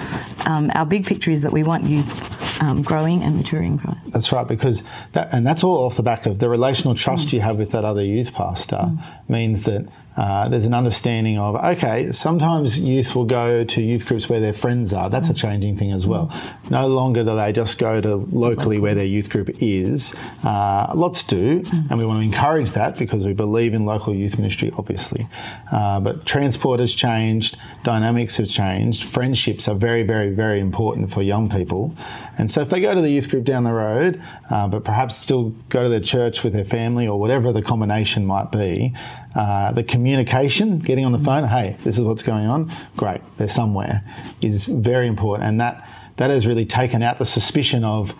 um, 0.46 0.70
our 0.74 0.86
big 0.86 1.06
picture 1.06 1.30
is 1.30 1.42
that 1.42 1.52
we 1.52 1.62
want 1.62 1.84
youth 1.84 2.62
um, 2.62 2.82
growing 2.82 3.22
and 3.22 3.36
maturing 3.36 3.78
Christ. 3.78 4.12
That's 4.12 4.32
right, 4.32 4.46
because 4.46 4.84
that, 5.12 5.32
and 5.32 5.46
that's 5.46 5.64
all 5.64 5.84
off 5.84 5.96
the 5.96 6.02
back 6.02 6.26
of 6.26 6.38
the 6.38 6.48
relational 6.48 6.94
trust 6.94 7.28
mm. 7.28 7.34
you 7.34 7.40
have 7.40 7.56
with 7.56 7.70
that 7.72 7.84
other 7.84 8.04
youth 8.04 8.32
pastor 8.32 8.76
mm. 8.76 9.28
means 9.28 9.64
that 9.64 9.86
uh, 10.16 10.48
there's 10.48 10.64
an 10.64 10.74
understanding 10.74 11.38
of 11.38 11.56
okay 11.56 12.12
sometimes 12.12 12.78
youth 12.78 13.16
will 13.16 13.24
go 13.24 13.64
to 13.64 13.82
youth 13.82 14.06
groups 14.06 14.28
where 14.28 14.40
their 14.40 14.52
friends 14.52 14.92
are. 14.92 15.10
That's 15.10 15.28
a 15.28 15.34
changing 15.34 15.76
thing 15.76 15.90
as 15.90 16.06
well. 16.06 16.32
No 16.70 16.86
longer 16.86 17.24
do 17.24 17.34
they 17.34 17.52
just 17.52 17.78
go 17.78 18.00
to 18.00 18.16
locally 18.30 18.78
where 18.78 18.94
their 18.94 19.04
youth 19.04 19.28
group 19.28 19.50
is. 19.60 20.14
Uh, 20.44 20.92
lots 20.94 21.24
do 21.24 21.64
and 21.90 21.98
we 21.98 22.04
want 22.04 22.20
to 22.20 22.24
encourage 22.24 22.70
that 22.72 22.96
because 22.96 23.24
we 23.24 23.32
believe 23.32 23.74
in 23.74 23.84
local 23.84 24.14
youth 24.14 24.38
ministry 24.38 24.70
obviously. 24.78 25.26
Uh, 25.72 25.98
but 26.00 26.24
transport 26.24 26.78
has 26.78 26.94
changed 26.94 27.56
dynamics 27.82 28.36
have 28.36 28.48
changed 28.48 29.04
friendships 29.04 29.66
are 29.68 29.74
very 29.74 30.04
very 30.04 30.30
very 30.30 30.60
important 30.60 31.12
for 31.12 31.22
young 31.22 31.48
people. 31.48 31.94
And 32.38 32.50
so 32.50 32.60
if 32.60 32.70
they 32.70 32.80
go 32.80 32.94
to 32.94 33.00
the 33.00 33.10
youth 33.10 33.30
group 33.30 33.44
down 33.44 33.64
the 33.64 33.72
road 33.72 34.22
uh, 34.50 34.68
but 34.68 34.84
perhaps 34.84 35.16
still 35.16 35.50
go 35.70 35.82
to 35.82 35.88
their 35.88 36.00
church 36.00 36.44
with 36.44 36.52
their 36.52 36.64
family 36.64 37.08
or 37.08 37.18
whatever 37.18 37.52
the 37.52 37.62
combination 37.62 38.26
might 38.26 38.52
be 38.52 38.94
uh, 39.34 39.72
the 39.72 39.82
communication, 39.82 40.78
getting 40.78 41.04
on 41.04 41.12
the 41.12 41.18
phone, 41.18 41.44
hey, 41.44 41.76
this 41.82 41.98
is 41.98 42.04
what's 42.04 42.22
going 42.22 42.46
on, 42.46 42.70
great, 42.96 43.20
they're 43.36 43.48
somewhere, 43.48 44.02
is 44.40 44.66
very 44.66 45.06
important. 45.06 45.48
And 45.48 45.60
that, 45.60 45.88
that 46.16 46.30
has 46.30 46.46
really 46.46 46.64
taken 46.64 47.02
out 47.02 47.18
the 47.18 47.24
suspicion 47.24 47.84
of 47.84 48.12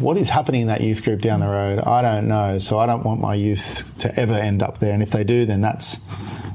what 0.00 0.16
is 0.16 0.30
happening 0.30 0.62
in 0.62 0.68
that 0.68 0.80
youth 0.80 1.04
group 1.04 1.20
down 1.20 1.40
the 1.40 1.46
road. 1.46 1.78
I 1.78 2.00
don't 2.00 2.28
know, 2.28 2.58
so 2.58 2.78
I 2.78 2.86
don't 2.86 3.04
want 3.04 3.20
my 3.20 3.34
youth 3.34 3.98
to 3.98 4.18
ever 4.18 4.34
end 4.34 4.62
up 4.62 4.78
there. 4.78 4.94
And 4.94 5.02
if 5.02 5.10
they 5.10 5.24
do, 5.24 5.44
then 5.44 5.60
that's, 5.60 6.00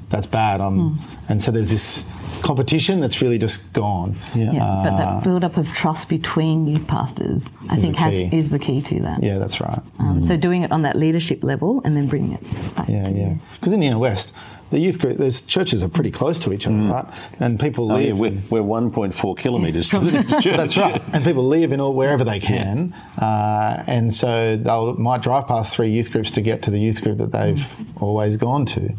that's 0.10 0.26
bad. 0.26 0.60
Mm. 0.60 0.98
And 1.30 1.42
so 1.42 1.52
there's 1.52 1.70
this 1.70 2.12
competition 2.42 3.00
that's 3.00 3.22
really 3.22 3.38
just 3.38 3.74
gone. 3.74 4.16
Yeah, 4.36 4.52
yeah 4.52 4.64
uh, 4.64 4.84
but 4.84 4.98
that 4.98 5.08
uh, 5.08 5.22
build 5.22 5.44
up 5.44 5.58
of 5.58 5.72
trust 5.74 6.10
between 6.10 6.68
youth 6.68 6.88
pastors, 6.88 7.50
I 7.70 7.78
think, 7.78 7.96
has, 7.98 8.14
is 8.34 8.50
the 8.50 8.60
key 8.60 8.82
to 8.82 9.00
that. 9.02 9.24
Yeah, 9.24 9.38
that's 9.38 9.60
right. 9.62 9.82
Um, 10.00 10.22
mm. 10.22 10.26
So 10.26 10.38
doing 10.38 10.64
it 10.64 10.72
on 10.72 10.84
that 10.84 10.96
leadership 10.96 11.44
level 11.44 11.82
and 11.84 11.96
then 11.96 12.08
bringing 12.08 12.34
it 12.34 12.76
back. 12.76 12.88
Yeah, 12.90 13.10
yeah. 13.10 13.36
Because 13.56 13.74
in 13.74 13.80
the 13.80 13.88
inner 13.88 14.00
west, 14.00 14.34
the 14.70 14.80
youth 14.80 15.00
group, 15.00 15.18
there's 15.18 15.42
churches 15.42 15.82
are 15.82 15.88
pretty 15.88 16.12
close 16.12 16.40
to 16.40 16.52
each 16.52 16.68
other, 16.68 16.76
mm. 16.76 16.92
right? 16.92 17.06
And 17.40 17.60
people 17.60 17.92
oh, 17.92 17.96
live. 17.96 18.08
Yeah, 18.08 18.14
we're, 18.50 18.64
we're 18.64 18.90
1.4 18.90 19.38
kilometres 19.38 19.90
to 19.90 20.00
the 20.00 20.24
church. 20.42 20.58
That's 20.58 20.78
right. 20.78 21.02
And 21.14 21.24
people 21.24 21.48
live 21.48 21.72
in 21.72 21.80
all 21.80 21.94
wherever 21.94 22.24
they 22.24 22.40
can, 22.40 22.94
yeah. 23.18 23.26
uh, 23.26 23.84
and 23.88 24.14
so 24.14 24.58
they 24.58 25.02
might 25.02 25.22
drive 25.22 25.48
past 25.48 25.76
three 25.76 25.90
youth 25.90 26.12
groups 26.12 26.32
to 26.32 26.42
get 26.42 26.64
to 26.64 26.72
the 26.72 26.80
youth 26.80 27.02
group 27.02 27.18
that 27.18 27.32
they've 27.32 27.56
mm. 27.56 28.02
always 28.02 28.36
gone 28.36 28.66
to. 28.66 28.94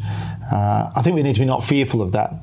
Uh, 0.51 0.91
I 0.95 1.01
think 1.03 1.15
we 1.15 1.21
need 1.21 1.35
to 1.35 1.41
be 1.41 1.45
not 1.45 1.63
fearful 1.63 2.01
of 2.01 2.13
that 2.13 2.33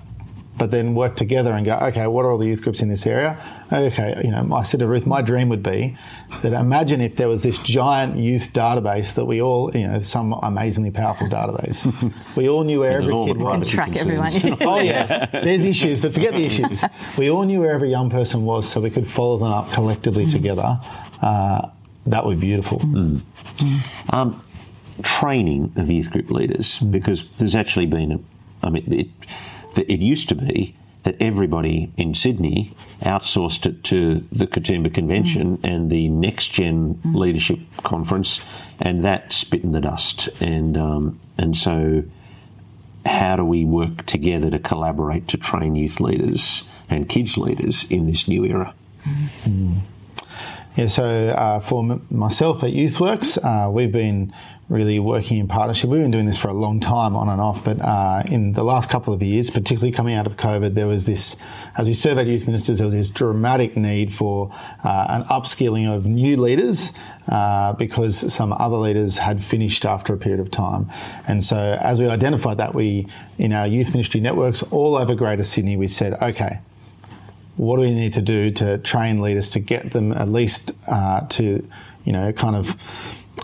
but 0.59 0.71
then 0.71 0.95
work 0.95 1.17
together 1.17 1.53
and 1.53 1.67
go, 1.67 1.77
okay, 1.77 2.07
what 2.07 2.25
are 2.25 2.31
all 2.31 2.39
the 2.39 2.47
youth 2.47 2.63
groups 2.63 2.81
in 2.81 2.89
this 2.89 3.07
area? 3.07 3.39
Okay, 3.73 4.21
you 4.25 4.31
know, 4.31 4.55
I 4.55 4.63
said 4.63 4.81
to 4.81 4.87
Ruth, 4.87 5.07
my 5.07 5.21
dream 5.21 5.49
would 5.51 5.63
be 5.63 5.97
that 6.43 6.53
imagine 6.53 7.01
if 7.01 7.17
there 7.17 7.29
was 7.29 7.43
this 7.43 7.59
giant 7.59 8.17
youth 8.17 8.53
database 8.53 9.15
that 9.15 9.27
we 9.27 9.43
all, 9.43 9.77
you 9.77 9.87
know, 9.87 10.01
some 10.01 10.33
amazingly 10.33 10.91
powerful 10.91 11.27
database. 11.27 11.87
we 12.37 12.49
all 12.49 12.65
knew 12.65 12.81
where 12.81 13.01
every 13.03 13.13
kid 13.13 13.37
was. 13.37 13.71
track 13.71 13.97
everyone. 13.97 14.33
oh 14.63 14.79
yeah, 14.81 15.27
there's 15.27 15.65
issues, 15.65 16.01
but 16.01 16.15
forget 16.15 16.33
the 16.33 16.45
issues. 16.45 16.85
We 17.19 17.31
all 17.31 17.45
knew 17.45 17.61
where 17.61 17.73
every 17.73 17.91
young 17.91 18.09
person 18.09 18.45
was, 18.45 18.71
so 18.71 18.81
we 18.81 18.91
could 18.91 19.07
follow 19.07 19.39
them 19.39 19.49
up 19.49 19.71
collectively 19.73 20.27
mm. 20.27 20.31
together. 20.31 20.79
Uh, 21.21 21.69
that 22.07 22.25
would 22.25 22.41
be 22.41 22.47
beautiful. 22.47 22.79
Mm. 22.79 23.21
Mm. 23.57 24.15
Um, 24.15 24.43
training 25.03 25.73
of 25.77 25.91
youth 25.91 26.11
group 26.11 26.31
leaders, 26.31 26.81
because 26.81 27.31
there's 27.33 27.55
actually 27.55 27.87
been, 27.87 28.13
a, 28.13 28.21
I 28.63 28.71
mean, 28.71 28.93
it, 28.93 29.09
it 29.77 30.01
used 30.01 30.29
to 30.29 30.35
be 30.35 30.75
that 31.07 31.17
everybody 31.21 31.93
in 31.97 32.15
Sydney 32.15 32.75
outsourced 33.01 33.65
it 33.65 33.85
to 33.85 34.17
the 34.33 34.47
Katoomba 34.47 34.93
Convention 34.93 35.59
mm. 35.59 35.65
and 35.65 35.89
the 35.89 36.09
Next 36.09 36.49
Gen 36.49 36.95
mm. 36.95 37.15
Leadership 37.15 37.61
Conference, 37.85 38.45
and 38.81 39.05
that 39.05 39.33
spit 39.33 39.63
in 39.63 39.73
the 39.73 39.81
dust. 39.81 40.29
And 40.41 40.77
um, 40.77 41.21
and 41.39 41.57
so, 41.57 42.03
how 43.05 43.37
do 43.37 43.45
we 43.45 43.65
work 43.65 44.05
together 44.07 44.51
to 44.51 44.59
collaborate 44.59 45.29
to 45.29 45.37
train 45.37 45.77
youth 45.77 46.01
leaders 46.01 46.71
and 46.91 47.09
kids 47.09 47.39
leaders 47.39 47.89
in 47.91 48.07
this 48.07 48.27
new 48.27 48.45
era? 48.45 48.75
Mm. 49.45 49.79
Yeah, 50.77 50.89
so 50.89 51.29
uh, 51.31 51.59
for 51.61 51.83
m- 51.83 52.07
myself 52.11 52.63
at 52.63 52.71
YouthWorks, 52.71 53.43
uh, 53.43 53.71
we've 53.71 53.91
been 53.91 54.35
really 54.69 54.99
working 54.99 55.39
in 55.39 55.49
partnership. 55.49 55.89
We've 55.89 56.03
been 56.03 56.11
doing 56.11 56.27
this 56.27 56.37
for 56.37 56.49
a 56.49 56.53
long 56.53 56.81
time, 56.81 57.17
on 57.17 57.31
and 57.31 57.41
off, 57.41 57.65
but 57.65 57.81
uh, 57.81 58.25
in 58.27 58.53
the 58.53 58.63
last 58.63 58.91
couple 58.91 59.15
of 59.15 59.23
years, 59.23 59.49
particularly 59.49 59.91
coming 59.91 60.15
out 60.15 60.27
of 60.27 60.37
COVID, 60.37 60.75
there 60.75 60.87
was 60.87 61.07
this, 61.07 61.41
as 61.79 61.87
we 61.87 61.95
surveyed 61.95 62.29
youth 62.29 62.47
ministers, 62.47 62.77
there 62.77 62.85
was 62.85 62.93
this 62.93 63.09
dramatic 63.09 63.75
need 63.75 64.13
for 64.13 64.53
uh, 64.85 65.07
an 65.09 65.25
upskilling 65.25 65.91
of 65.91 66.05
new 66.05 66.37
leaders 66.37 66.93
uh, 67.29 67.73
because 67.73 68.31
some 68.31 68.53
other 68.53 68.77
leaders 68.77 69.17
had 69.17 69.43
finished 69.43 69.87
after 69.87 70.13
a 70.13 70.19
period 70.19 70.41
of 70.41 70.51
time. 70.51 70.91
And 71.27 71.43
so, 71.43 71.79
as 71.81 72.03
we 72.03 72.09
identified 72.09 72.59
that, 72.59 72.75
we, 72.75 73.07
in 73.39 73.55
our 73.55 73.67
youth 73.67 73.93
ministry 73.93 74.21
networks 74.21 74.63
all 74.65 74.97
over 74.97 75.15
Greater 75.15 75.45
Sydney, 75.45 75.79
we 75.79 75.89
said, 75.89 76.13
okay, 76.21 76.59
what 77.57 77.77
do 77.77 77.83
we 77.83 77.91
need 77.91 78.15
to 78.15 78.23
do 78.23 78.51
to 78.53 78.79
train 78.79 79.21
leaders 79.21 79.51
to 79.51 79.61
get 79.61 79.91
them 79.91 80.13
at 80.13 80.29
least 80.29 80.73
uh, 80.89 81.21
to, 81.29 81.67
you 82.05 82.13
know, 82.13 82.33
kind 82.33 82.57
of 82.57 82.77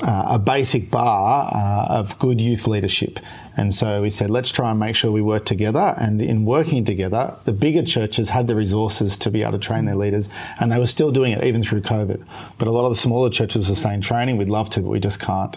uh, 0.02 0.24
a 0.30 0.38
basic 0.38 0.90
bar 0.90 1.50
uh, 1.54 1.98
of 1.98 2.18
good 2.18 2.40
youth 2.40 2.66
leadership. 2.66 3.20
And 3.56 3.72
so 3.74 4.00
we 4.00 4.08
said, 4.08 4.30
let's 4.30 4.50
try 4.50 4.70
and 4.70 4.80
make 4.80 4.96
sure 4.96 5.12
we 5.12 5.20
work 5.20 5.44
together. 5.44 5.94
And 5.98 6.22
in 6.22 6.44
working 6.46 6.84
together, 6.84 7.36
the 7.44 7.52
bigger 7.52 7.82
churches 7.82 8.30
had 8.30 8.46
the 8.46 8.56
resources 8.56 9.16
to 9.18 9.30
be 9.30 9.42
able 9.42 9.52
to 9.52 9.58
train 9.58 9.84
their 9.84 9.94
leaders, 9.94 10.30
and 10.58 10.72
they 10.72 10.78
were 10.78 10.86
still 10.86 11.12
doing 11.12 11.32
it 11.32 11.44
even 11.44 11.62
through 11.62 11.82
COVID. 11.82 12.24
But 12.58 12.68
a 12.68 12.70
lot 12.70 12.86
of 12.86 12.92
the 12.92 12.96
smaller 12.96 13.28
churches 13.28 13.70
are 13.70 13.74
saying, 13.74 14.00
training, 14.00 14.38
we'd 14.38 14.48
love 14.48 14.70
to, 14.70 14.80
but 14.80 14.88
we 14.88 15.00
just 15.00 15.20
can't. 15.20 15.56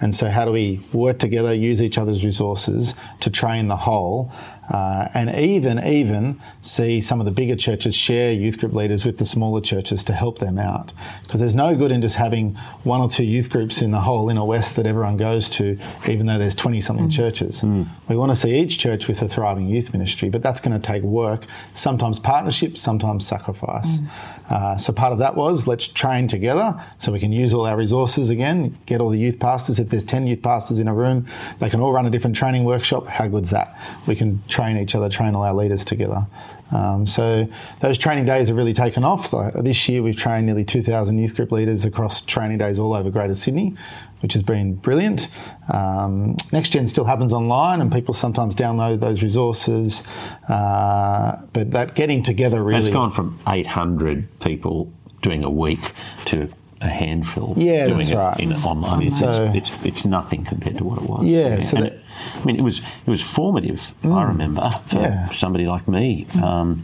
And 0.00 0.14
so, 0.14 0.28
how 0.28 0.44
do 0.44 0.50
we 0.50 0.80
work 0.92 1.18
together, 1.18 1.54
use 1.54 1.80
each 1.80 1.98
other's 1.98 2.24
resources 2.24 2.94
to 3.20 3.30
train 3.30 3.68
the 3.68 3.76
whole? 3.76 4.32
Uh, 4.70 5.08
and 5.14 5.30
even 5.30 5.78
even 5.84 6.40
see 6.60 7.00
some 7.00 7.20
of 7.20 7.24
the 7.24 7.30
bigger 7.30 7.54
churches 7.54 7.94
share 7.94 8.32
youth 8.32 8.58
group 8.58 8.72
leaders 8.72 9.06
with 9.06 9.16
the 9.18 9.24
smaller 9.24 9.60
churches 9.60 10.02
to 10.02 10.12
help 10.12 10.38
them 10.38 10.58
out 10.58 10.92
because 11.22 11.38
there's 11.38 11.54
no 11.54 11.76
good 11.76 11.92
in 11.92 12.02
just 12.02 12.16
having 12.16 12.54
one 12.82 13.00
or 13.00 13.08
two 13.08 13.24
youth 13.24 13.50
groups 13.50 13.80
in 13.80 13.92
the 13.92 14.00
whole 14.00 14.28
inner 14.28 14.44
west 14.44 14.74
that 14.74 14.86
everyone 14.86 15.16
goes 15.16 15.48
to 15.48 15.78
even 16.08 16.26
though 16.26 16.38
there's 16.38 16.56
20 16.56 16.80
something 16.80 17.08
mm. 17.08 17.12
churches 17.12 17.62
mm. 17.62 17.86
we 18.08 18.16
want 18.16 18.32
to 18.32 18.36
see 18.36 18.58
each 18.58 18.78
church 18.78 19.06
with 19.06 19.22
a 19.22 19.28
thriving 19.28 19.68
youth 19.68 19.92
ministry 19.92 20.28
but 20.28 20.42
that's 20.42 20.60
going 20.60 20.78
to 20.78 20.84
take 20.84 21.02
work 21.02 21.46
sometimes 21.74 22.18
partnership 22.18 22.76
sometimes 22.76 23.26
sacrifice 23.26 23.98
mm. 23.98 24.35
Uh, 24.48 24.76
so 24.76 24.92
part 24.92 25.12
of 25.12 25.18
that 25.18 25.34
was 25.34 25.66
let's 25.66 25.88
train 25.88 26.28
together 26.28 26.80
so 26.98 27.10
we 27.10 27.18
can 27.18 27.32
use 27.32 27.52
all 27.52 27.66
our 27.66 27.76
resources 27.76 28.30
again, 28.30 28.76
get 28.86 29.00
all 29.00 29.10
the 29.10 29.18
youth 29.18 29.40
pastors. 29.40 29.78
If 29.78 29.90
there's 29.90 30.04
10 30.04 30.26
youth 30.26 30.42
pastors 30.42 30.78
in 30.78 30.88
a 30.88 30.94
room, 30.94 31.26
they 31.58 31.68
can 31.68 31.80
all 31.80 31.92
run 31.92 32.06
a 32.06 32.10
different 32.10 32.36
training 32.36 32.64
workshop. 32.64 33.06
How 33.06 33.26
good's 33.26 33.50
that? 33.50 33.76
We 34.06 34.14
can 34.14 34.40
train 34.48 34.76
each 34.76 34.94
other, 34.94 35.08
train 35.08 35.34
all 35.34 35.42
our 35.42 35.54
leaders 35.54 35.84
together. 35.84 36.26
Um, 36.72 37.06
so 37.06 37.48
those 37.80 37.98
training 37.98 38.24
days 38.24 38.48
have 38.48 38.56
really 38.56 38.72
taken 38.72 39.04
off. 39.04 39.30
This 39.54 39.88
year 39.88 40.02
we've 40.02 40.16
trained 40.16 40.46
nearly 40.46 40.64
2,000 40.64 41.18
youth 41.18 41.36
group 41.36 41.52
leaders 41.52 41.84
across 41.84 42.24
training 42.24 42.58
days 42.58 42.78
all 42.78 42.92
over 42.92 43.10
Greater 43.10 43.34
Sydney, 43.34 43.74
which 44.20 44.32
has 44.32 44.42
been 44.42 44.74
brilliant. 44.74 45.28
Um, 45.72 46.36
Next 46.52 46.70
Gen 46.70 46.88
still 46.88 47.04
happens 47.04 47.32
online, 47.32 47.80
and 47.80 47.92
people 47.92 48.14
sometimes 48.14 48.56
download 48.56 49.00
those 49.00 49.22
resources. 49.22 50.02
Uh, 50.48 51.40
but 51.52 51.70
that 51.70 51.94
getting 51.94 52.22
together 52.22 52.62
really 52.62 52.80
It's 52.80 52.88
gone 52.88 53.10
from 53.12 53.38
800 53.46 54.40
people 54.40 54.92
doing 55.22 55.44
a 55.44 55.50
week 55.50 55.92
to 56.26 56.50
a 56.80 56.88
handful 56.88 57.54
Yeah, 57.56 57.86
doing 57.86 58.08
it 58.08 58.14
right. 58.14 58.38
in 58.38 58.52
online. 58.52 59.02
It's, 59.02 59.18
So- 59.18 59.50
it's, 59.54 59.70
it's, 59.70 59.84
it's 59.84 60.04
nothing 60.04 60.44
compared 60.44 60.78
to 60.78 60.84
what 60.84 60.98
it 61.02 61.08
was. 61.08 61.24
Yeah, 61.24 61.60
so 61.60 61.76
that- 61.76 61.92
it, 61.92 62.00
I 62.40 62.44
mean, 62.44 62.56
it 62.56 62.62
was 62.62 62.78
it 62.78 63.10
was 63.10 63.22
formative. 63.22 63.94
Mm. 64.02 64.14
I 64.14 64.22
remember 64.24 64.70
for 64.86 65.00
Yeah. 65.00 65.28
somebody 65.30 65.66
like 65.66 65.86
me 65.88 66.26
um, 66.42 66.82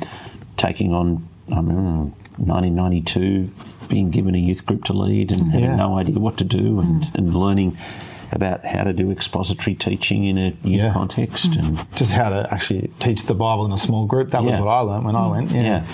taking 0.57 0.93
on 0.93 1.27
I 1.51 1.57
don't 1.57 2.15
1992, 2.39 3.51
being 3.89 4.11
given 4.11 4.35
a 4.35 4.39
youth 4.39 4.65
group 4.67 4.85
to 4.85 4.93
lead 4.93 5.31
and 5.33 5.49
having 5.53 5.65
Yeah. 5.71 5.77
no 5.77 5.99
idea 5.99 6.19
what 6.19 6.37
to 6.39 6.45
do, 6.45 6.81
and, 6.81 7.03
mm. 7.03 7.15
and 7.15 7.35
learning 7.35 7.77
about 8.31 8.65
how 8.65 8.83
to 8.85 8.93
do 8.95 9.11
expository 9.11 9.75
teaching 9.75 10.25
in 10.25 10.39
a 10.39 10.55
youth 10.65 10.83
Yeah. 10.83 10.93
context 10.93 11.51
mm. 11.51 11.59
and 11.59 11.97
just 11.97 12.13
how 12.13 12.31
to 12.31 12.49
actually 12.53 12.91
teach 12.99 13.25
the 13.25 13.35
Bible 13.35 13.67
in 13.67 13.73
a 13.73 13.77
small 13.77 14.07
group. 14.07 14.31
That 14.31 14.43
was 14.43 14.59
what 14.59 14.69
I 14.69 14.81
learned 14.81 15.05
when 15.05 15.17
I 15.17 15.27
went. 15.27 15.51
Yeah. 15.51 15.63
yeah. 15.63 15.85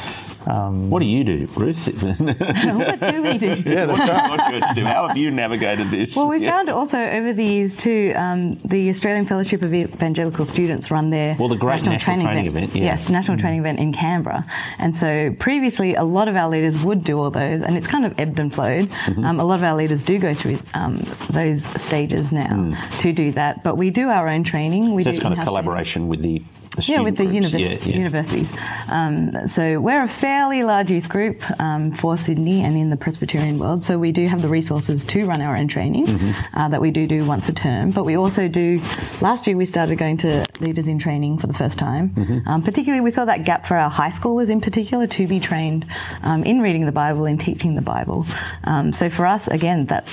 What 0.45 1.01
do 1.01 1.07
you 1.07 1.25
do, 1.25 1.49
Ruth? 1.57 1.87
what 2.19 3.01
do 3.01 3.23
we 3.23 3.39
do? 3.39 3.55
Yeah, 3.67 3.87
that's 3.87 4.01
right. 4.09 4.31
what 4.31 4.75
do? 4.75 4.85
How 4.85 5.09
have 5.09 5.17
you 5.17 5.31
navigated 5.31 5.91
this? 5.91 6.17
Well, 6.17 6.29
we 6.29 6.39
Yeah. 6.39 6.53
found 6.53 6.69
also 6.71 6.99
over 6.99 7.33
the 7.33 7.45
years 7.45 7.77
too, 7.77 8.13
um, 8.17 8.55
the 8.65 8.89
Australian 8.89 9.27
Fellowship 9.27 9.63
of 9.63 9.75
Evangelical 9.75 10.47
Students 10.47 10.91
run 10.91 11.11
their 11.11 11.37
Well, 11.39 11.49
the 11.49 11.57
great 11.57 11.85
national 11.85 12.21
training 12.21 12.47
event, 12.47 12.75
yeah. 12.75 12.85
Yes, 12.85 13.09
national 13.11 13.37
Mm. 13.37 13.41
training 13.41 13.61
event 13.61 13.79
in 13.79 13.93
Canberra. 13.93 14.45
And 14.79 14.97
so 14.97 15.35
previously, 15.39 15.95
a 15.95 16.05
lot 16.05 16.29
of 16.29 16.37
our 16.37 16.49
leaders 16.49 16.83
would 16.85 17.05
do 17.05 17.19
all 17.21 17.31
those, 17.31 17.63
and 17.63 17.77
it's 17.77 17.87
kind 17.87 18.07
of 18.07 18.19
ebbed 18.19 18.39
and 18.39 18.55
flowed. 18.55 18.87
Mm-hmm. 18.89 19.25
Um, 19.25 19.41
a 19.41 19.45
lot 19.45 19.57
of 19.57 19.65
our 19.65 19.75
leaders 19.77 20.03
do 20.03 20.19
go 20.19 20.35
through 20.35 20.59
um, 20.75 21.03
those 21.31 21.65
stages 21.81 22.33
now 22.33 22.73
to 23.01 23.13
do 23.13 23.33
that, 23.33 23.63
but 23.65 23.77
we 23.77 23.91
do 23.91 24.09
our 24.09 24.29
own 24.29 24.45
training. 24.45 24.95
We 24.95 25.03
Mm. 25.03 25.05
so 25.05 25.11
do 25.11 25.15
it's 25.15 25.19
kind 25.23 25.33
of 25.33 25.39
in-house 25.39 25.47
training. 25.47 25.63
collaboration 25.65 26.09
with 26.09 26.23
the, 26.23 26.43
the 26.87 26.93
Yeah, 26.93 27.01
with 27.01 27.17
the 27.17 27.25
univers- 27.27 27.61
Yeah, 27.61 27.77
yeah. 27.83 27.97
universities. 27.97 28.51
Um, 28.89 29.47
so 29.49 29.81
we're 29.81 30.03
a 30.03 30.09
fairly 30.09 30.63
large 30.63 30.91
youth 30.91 31.09
group 31.09 31.43
um, 31.61 31.93
for 31.93 32.17
Sydney 32.17 32.63
and 32.63 32.77
in 32.77 32.91
the 32.91 32.97
Presbyterian 32.97 33.59
world. 33.59 33.83
So 33.85 33.99
we 33.99 34.13
do 34.13 34.27
have 34.27 34.43
the 34.43 34.49
resources 34.49 35.05
to 35.07 35.25
run 35.25 35.41
our 35.43 35.57
own 35.57 35.69
training 35.69 36.07
Mm-hmm. 36.07 36.57
uh, 36.59 36.69
that 36.69 36.81
we 36.81 36.91
do 36.91 37.07
do 37.07 37.25
once 37.25 37.49
a 37.49 37.53
term. 37.53 37.91
But 37.91 38.05
we 38.05 38.17
also 38.17 38.49
do. 38.49 38.81
Last 39.21 39.47
year 39.47 39.57
we 39.57 39.65
started 39.65 39.99
going 39.99 40.17
to 40.19 40.45
leaders 40.61 40.89
in 40.89 40.99
training 40.99 41.39
for 41.39 41.47
the 41.47 41.55
first 41.55 41.79
time. 41.79 42.11
Mm-hmm. 42.11 42.49
Um, 42.49 42.63
particularly, 42.63 43.01
we 43.03 43.11
saw 43.11 43.25
that 43.25 43.45
gap 43.45 43.67
for 43.67 43.77
our 43.77 43.91
high 43.91 44.11
schoolers 44.11 44.49
in 44.51 44.61
particular 44.61 45.07
to 45.09 45.27
be 45.27 45.41
trained 45.41 45.87
um, 46.23 46.45
in 46.45 46.61
reading 46.61 46.87
the 46.87 46.93
Bible 46.93 47.25
and 47.27 47.41
teaching 47.41 47.75
the 47.75 47.83
Bible. 47.83 48.27
Um, 48.65 48.93
so 48.93 49.09
for 49.11 49.27
us, 49.27 49.49
again, 49.49 49.87
that 49.87 50.07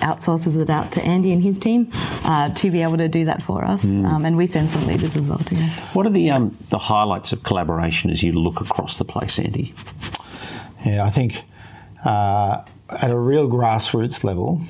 outsources 0.00 0.60
it 0.60 0.68
out 0.70 0.90
to 0.92 1.02
Andy 1.02 1.32
and 1.32 1.42
his 1.42 1.58
team 1.58 1.90
uh, 2.24 2.48
to 2.54 2.70
be 2.70 2.82
able 2.82 2.96
to 2.98 3.08
do 3.08 3.24
that 3.26 3.42
for 3.42 3.64
us. 3.64 3.84
Mm. 3.84 4.04
Um, 4.04 4.24
and 4.24 4.36
we 4.36 4.46
send 4.46 4.68
some 4.70 4.86
leaders 4.86 5.16
as 5.16 5.28
well 5.28 5.38
to. 5.38 5.54
What 5.94 6.06
are 6.06 6.10
the 6.12 6.30
um, 6.30 6.56
the 6.70 6.78
highlights 6.78 7.32
of 7.32 7.42
collaboration 7.42 8.10
as 8.10 8.22
you 8.22 8.32
look 8.32 8.60
across 8.60 8.98
the 8.98 9.04
place, 9.04 9.38
Andy? 9.38 9.74
Yeah, 10.84 11.04
I 11.04 11.10
think 11.10 11.44
uh, 12.04 12.62
at 12.90 13.10
a 13.10 13.18
real 13.18 13.48
grassroots 13.48 14.24
level, 14.24 14.60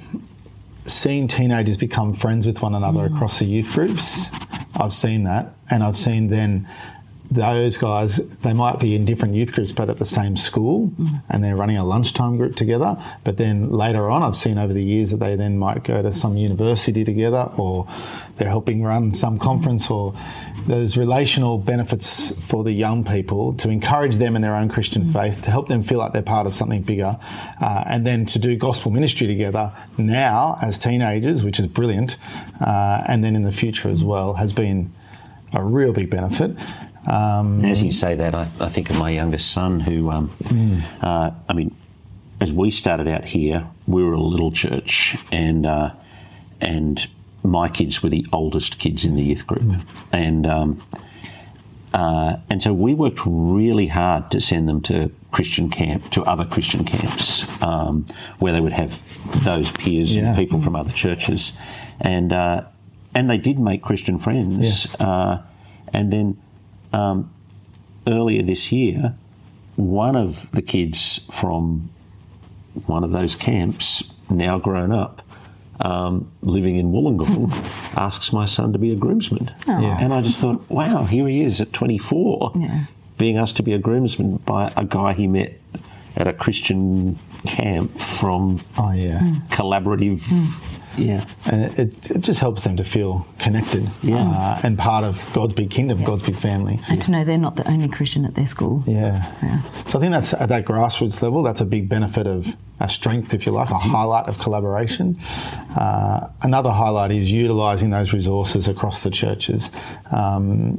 seeing 0.86 1.28
teenagers 1.28 1.76
become 1.76 2.14
friends 2.14 2.46
with 2.46 2.62
one 2.62 2.74
another 2.74 3.06
across 3.06 3.38
the 3.38 3.46
youth 3.46 3.72
groups, 3.72 4.30
I've 4.74 4.92
seen 4.92 5.24
that, 5.24 5.54
and 5.70 5.82
I've 5.82 5.96
seen 5.96 6.28
then 6.28 6.68
those 7.34 7.76
guys 7.76 8.16
they 8.40 8.52
might 8.52 8.78
be 8.78 8.94
in 8.94 9.04
different 9.04 9.34
youth 9.34 9.52
groups 9.52 9.72
but 9.72 9.88
at 9.88 9.98
the 9.98 10.06
same 10.06 10.36
school 10.36 10.92
and 11.28 11.42
they're 11.42 11.56
running 11.56 11.76
a 11.76 11.84
lunchtime 11.84 12.36
group 12.36 12.54
together. 12.56 12.96
But 13.24 13.36
then 13.36 13.70
later 13.70 14.10
on 14.10 14.22
i've 14.22 14.36
seen 14.36 14.58
over 14.58 14.72
the 14.72 14.82
years 14.82 15.10
that 15.10 15.18
they 15.18 15.36
then 15.36 15.58
might 15.58 15.84
go 15.84 16.02
to 16.02 16.12
some 16.12 16.36
university 16.36 17.04
together 17.04 17.50
or 17.56 17.86
they're 18.36 18.48
helping 18.48 18.82
run 18.82 19.14
some 19.14 19.38
conference 19.38 19.90
or 19.90 20.14
those 20.66 20.96
relational 20.96 21.58
benefits 21.58 22.38
for 22.48 22.62
the 22.62 22.72
young 22.72 23.04
people 23.04 23.54
to 23.54 23.68
encourage 23.68 24.16
them 24.16 24.36
in 24.36 24.42
their 24.42 24.54
own 24.54 24.68
christian 24.68 25.12
faith 25.12 25.42
to 25.42 25.50
help 25.50 25.68
them 25.68 25.82
feel 25.82 25.98
like 25.98 26.12
they're 26.12 26.22
part 26.22 26.46
of 26.46 26.54
something 26.54 26.82
bigger 26.82 27.18
uh, 27.60 27.84
and 27.86 28.06
then 28.06 28.24
to 28.26 28.38
do 28.38 28.56
gospel 28.56 28.90
ministry 28.90 29.26
together 29.26 29.72
now 29.98 30.56
as 30.62 30.78
teenagers 30.78 31.44
which 31.44 31.58
is 31.58 31.66
brilliant 31.66 32.16
uh, 32.60 33.02
and 33.06 33.24
then 33.24 33.34
in 33.34 33.42
the 33.42 33.52
future 33.52 33.88
as 33.88 34.04
well 34.04 34.34
has 34.34 34.52
been 34.52 34.92
a 35.52 35.62
real 35.62 35.92
big 35.92 36.08
benefit 36.10 36.56
um, 37.06 37.64
As 37.64 37.82
you 37.82 37.92
say 37.92 38.14
that, 38.14 38.34
I, 38.34 38.42
I 38.42 38.68
think 38.68 38.90
of 38.90 38.98
my 38.98 39.10
youngest 39.10 39.50
son, 39.50 39.80
who, 39.80 40.10
um, 40.10 40.30
uh, 41.00 41.30
I 41.48 41.52
mean, 41.52 41.74
as 42.40 42.52
we 42.52 42.70
started 42.70 43.08
out 43.08 43.24
here, 43.24 43.66
we 43.86 44.02
were 44.02 44.12
a 44.14 44.20
little 44.20 44.50
church, 44.52 45.16
and 45.30 45.64
uh, 45.66 45.90
and 46.60 47.06
my 47.44 47.68
kids 47.68 48.02
were 48.02 48.08
the 48.08 48.26
oldest 48.32 48.78
kids 48.78 49.04
in 49.04 49.14
the 49.16 49.22
youth 49.22 49.46
group, 49.46 49.80
and 50.12 50.46
um, 50.46 50.82
uh, 51.94 52.36
and 52.48 52.62
so 52.62 52.72
we 52.72 52.94
worked 52.94 53.20
really 53.26 53.86
hard 53.88 54.30
to 54.30 54.40
send 54.40 54.68
them 54.68 54.80
to 54.82 55.10
Christian 55.30 55.68
camp, 55.70 56.10
to 56.10 56.22
other 56.24 56.44
Christian 56.44 56.84
camps, 56.84 57.46
um, 57.62 58.06
where 58.38 58.52
they 58.52 58.60
would 58.60 58.72
have 58.72 59.00
those 59.44 59.70
peers 59.72 60.14
Yeah. 60.16 60.28
and 60.28 60.36
people 60.36 60.60
from 60.60 60.74
other 60.74 60.92
churches, 60.92 61.56
and 62.00 62.32
uh, 62.32 62.62
and 63.14 63.28
they 63.30 63.38
did 63.38 63.58
make 63.58 63.82
Christian 63.82 64.18
friends, 64.18 64.94
uh, 65.00 65.42
and 65.92 66.12
then 66.12 66.38
um, 66.92 67.30
earlier 68.06 68.42
this 68.42 68.72
year, 68.72 69.14
one 69.76 70.16
of 70.16 70.50
the 70.52 70.62
kids 70.62 71.28
from 71.32 71.90
one 72.86 73.04
of 73.04 73.12
those 73.12 73.34
camps, 73.34 74.12
now 74.30 74.58
grown 74.58 74.92
up, 74.92 75.22
um, 75.80 76.30
living 76.42 76.76
in 76.76 76.92
Wollongong, 76.92 77.50
asks 77.96 78.32
my 78.32 78.46
son 78.46 78.72
to 78.72 78.78
be 78.78 78.92
a 78.92 78.96
groomsman. 78.96 79.50
Yeah. 79.66 79.98
And 80.00 80.12
I 80.14 80.22
just 80.22 80.40
thought, 80.40 80.68
wow, 80.70 81.04
here 81.04 81.26
he 81.28 81.42
is 81.42 81.60
at 81.60 81.72
24, 81.72 82.52
Yeah. 82.56 82.84
being 83.18 83.36
asked 83.36 83.56
to 83.56 83.62
be 83.62 83.72
a 83.72 83.78
groomsman 83.78 84.36
by 84.38 84.72
a 84.76 84.84
guy 84.84 85.12
he 85.12 85.26
met 85.26 85.58
at 86.16 86.26
a 86.26 86.32
Christian 86.32 87.18
camp 87.46 87.90
from 87.90 88.60
oh 88.78 88.92
yeah 88.92 89.20
collaborative. 89.50 90.22
Yeah. 90.96 91.24
and 91.50 91.78
it, 91.78 92.10
it, 92.10 92.20
just 92.20 92.40
helps 92.40 92.64
them 92.64 92.76
to 92.76 92.84
feel 92.84 93.26
connected 93.38 93.88
Yeah. 94.02 94.16
uh, 94.16 94.60
and 94.62 94.78
part 94.78 95.04
of 95.04 95.24
God's 95.32 95.54
big 95.54 95.70
kingdom, 95.70 96.02
God's 96.04 96.22
big 96.22 96.36
family. 96.36 96.80
And 96.88 97.00
to 97.02 97.10
know 97.10 97.24
they're 97.24 97.38
not 97.38 97.56
the 97.56 97.68
only 97.68 97.88
Christian 97.88 98.24
at 98.24 98.34
their 98.34 98.46
school. 98.46 98.82
Yeah. 98.86 99.24
Yeah. 99.42 99.62
So 99.86 99.98
I 99.98 100.02
think 100.02 100.12
that's 100.12 100.34
at 100.34 100.48
that 100.48 100.64
grassroots 100.64 101.22
level, 101.22 101.42
that's 101.42 101.60
a 101.60 101.66
big 101.66 101.88
benefit 101.88 102.26
of 102.26 102.54
a 102.80 102.88
strength, 102.88 103.32
if 103.32 103.46
you 103.46 103.52
like, 103.52 103.70
a 103.70 103.78
highlight 103.78 104.26
of 104.28 104.38
collaboration. 104.38 105.16
Uh, 105.76 106.28
another 106.42 106.70
highlight 106.70 107.12
is 107.12 107.30
utilising 107.30 107.90
those 107.90 108.12
resources 108.12 108.68
across 108.68 109.02
the 109.02 109.10
churches. 109.10 109.70
Um, 110.10 110.78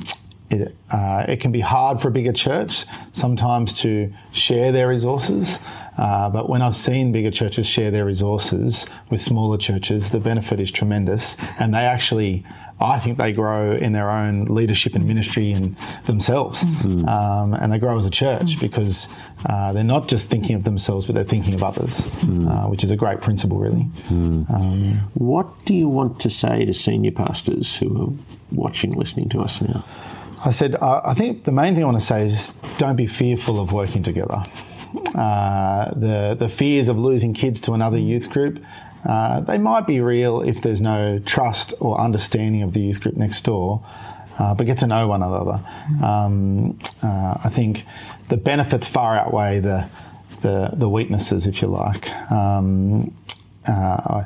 it, 0.49 0.75
uh, 0.91 1.25
it 1.27 1.39
can 1.39 1.51
be 1.51 1.61
hard 1.61 2.01
for 2.01 2.09
a 2.09 2.11
bigger 2.11 2.33
church 2.33 2.85
sometimes 3.13 3.73
to 3.81 4.13
share 4.33 4.71
their 4.71 4.87
resources. 4.87 5.59
Uh, 5.97 6.29
but 6.29 6.49
when 6.49 6.61
I've 6.61 6.75
seen 6.75 7.11
bigger 7.11 7.31
churches 7.31 7.67
share 7.67 7.91
their 7.91 8.05
resources 8.05 8.87
with 9.09 9.21
smaller 9.21 9.57
churches, 9.57 10.09
the 10.09 10.19
benefit 10.19 10.59
is 10.59 10.71
tremendous. 10.71 11.37
And 11.59 11.73
they 11.73 11.85
actually, 11.85 12.43
I 12.81 12.97
think 12.99 13.17
they 13.17 13.31
grow 13.31 13.73
in 13.73 13.93
their 13.93 14.09
own 14.09 14.45
leadership 14.45 14.95
and 14.95 15.05
ministry 15.07 15.51
and 15.51 15.75
themselves. 16.05 16.63
Um, 16.63 17.53
and 17.53 17.71
they 17.71 17.77
grow 17.79 17.97
as 17.97 18.05
a 18.05 18.09
church 18.09 18.59
because 18.59 19.07
uh, 19.45 19.71
they're 19.73 19.83
not 19.83 20.07
just 20.07 20.29
thinking 20.31 20.55
of 20.55 20.63
themselves, 20.63 21.05
but 21.05 21.13
they're 21.15 21.23
thinking 21.23 21.53
of 21.53 21.63
others, 21.63 22.07
uh, 22.23 22.65
which 22.67 22.83
is 22.83 22.91
a 22.91 22.97
great 22.97 23.21
principle, 23.21 23.59
really. 23.59 23.87
Um, 24.09 24.99
What 25.13 25.47
do 25.65 25.75
you 25.75 25.89
want 25.89 26.19
to 26.21 26.29
say 26.29 26.65
to 26.65 26.73
senior 26.73 27.11
pastors 27.11 27.77
who 27.77 28.01
are 28.01 28.09
watching, 28.51 28.93
listening 28.93 29.29
to 29.29 29.41
us 29.41 29.61
now? 29.61 29.85
I 30.45 30.51
said, 30.51 30.75
uh, 30.75 31.01
I 31.05 31.13
think 31.13 31.43
the 31.45 31.51
main 31.51 31.73
thing 31.75 31.83
I 31.83 31.85
want 31.85 31.99
to 31.99 32.05
say 32.05 32.25
is 32.25 32.59
don't 32.77 32.97
be 32.97 33.07
fearful 33.07 33.59
of 33.59 33.71
working 33.71 34.03
together. 34.03 34.43
Uh, 35.15 35.91
the 35.95 36.35
the 36.37 36.49
fears 36.49 36.89
of 36.89 36.97
losing 36.97 37.33
kids 37.33 37.61
to 37.61 37.73
another 37.73 37.97
youth 37.97 38.29
group, 38.31 38.63
uh, 39.07 39.41
they 39.41 39.57
might 39.57 39.85
be 39.85 39.99
real 39.99 40.41
if 40.41 40.61
there's 40.61 40.81
no 40.81 41.19
trust 41.19 41.73
or 41.79 41.99
understanding 41.99 42.63
of 42.63 42.73
the 42.73 42.81
youth 42.81 43.01
group 43.01 43.15
next 43.15 43.41
door. 43.43 43.83
Uh, 44.39 44.55
but 44.55 44.65
get 44.65 44.79
to 44.79 44.87
know 44.87 45.07
one 45.07 45.21
another. 45.21 45.63
Um, 46.03 46.79
uh, 47.03 47.35
I 47.43 47.49
think 47.49 47.85
the 48.29 48.37
benefits 48.37 48.87
far 48.87 49.15
outweigh 49.15 49.59
the 49.59 49.87
the, 50.41 50.71
the 50.73 50.89
weaknesses, 50.89 51.47
if 51.47 51.61
you 51.61 51.69
like. 51.69 52.09
Um, 52.31 53.15
uh, 53.67 53.71
I, 53.71 54.25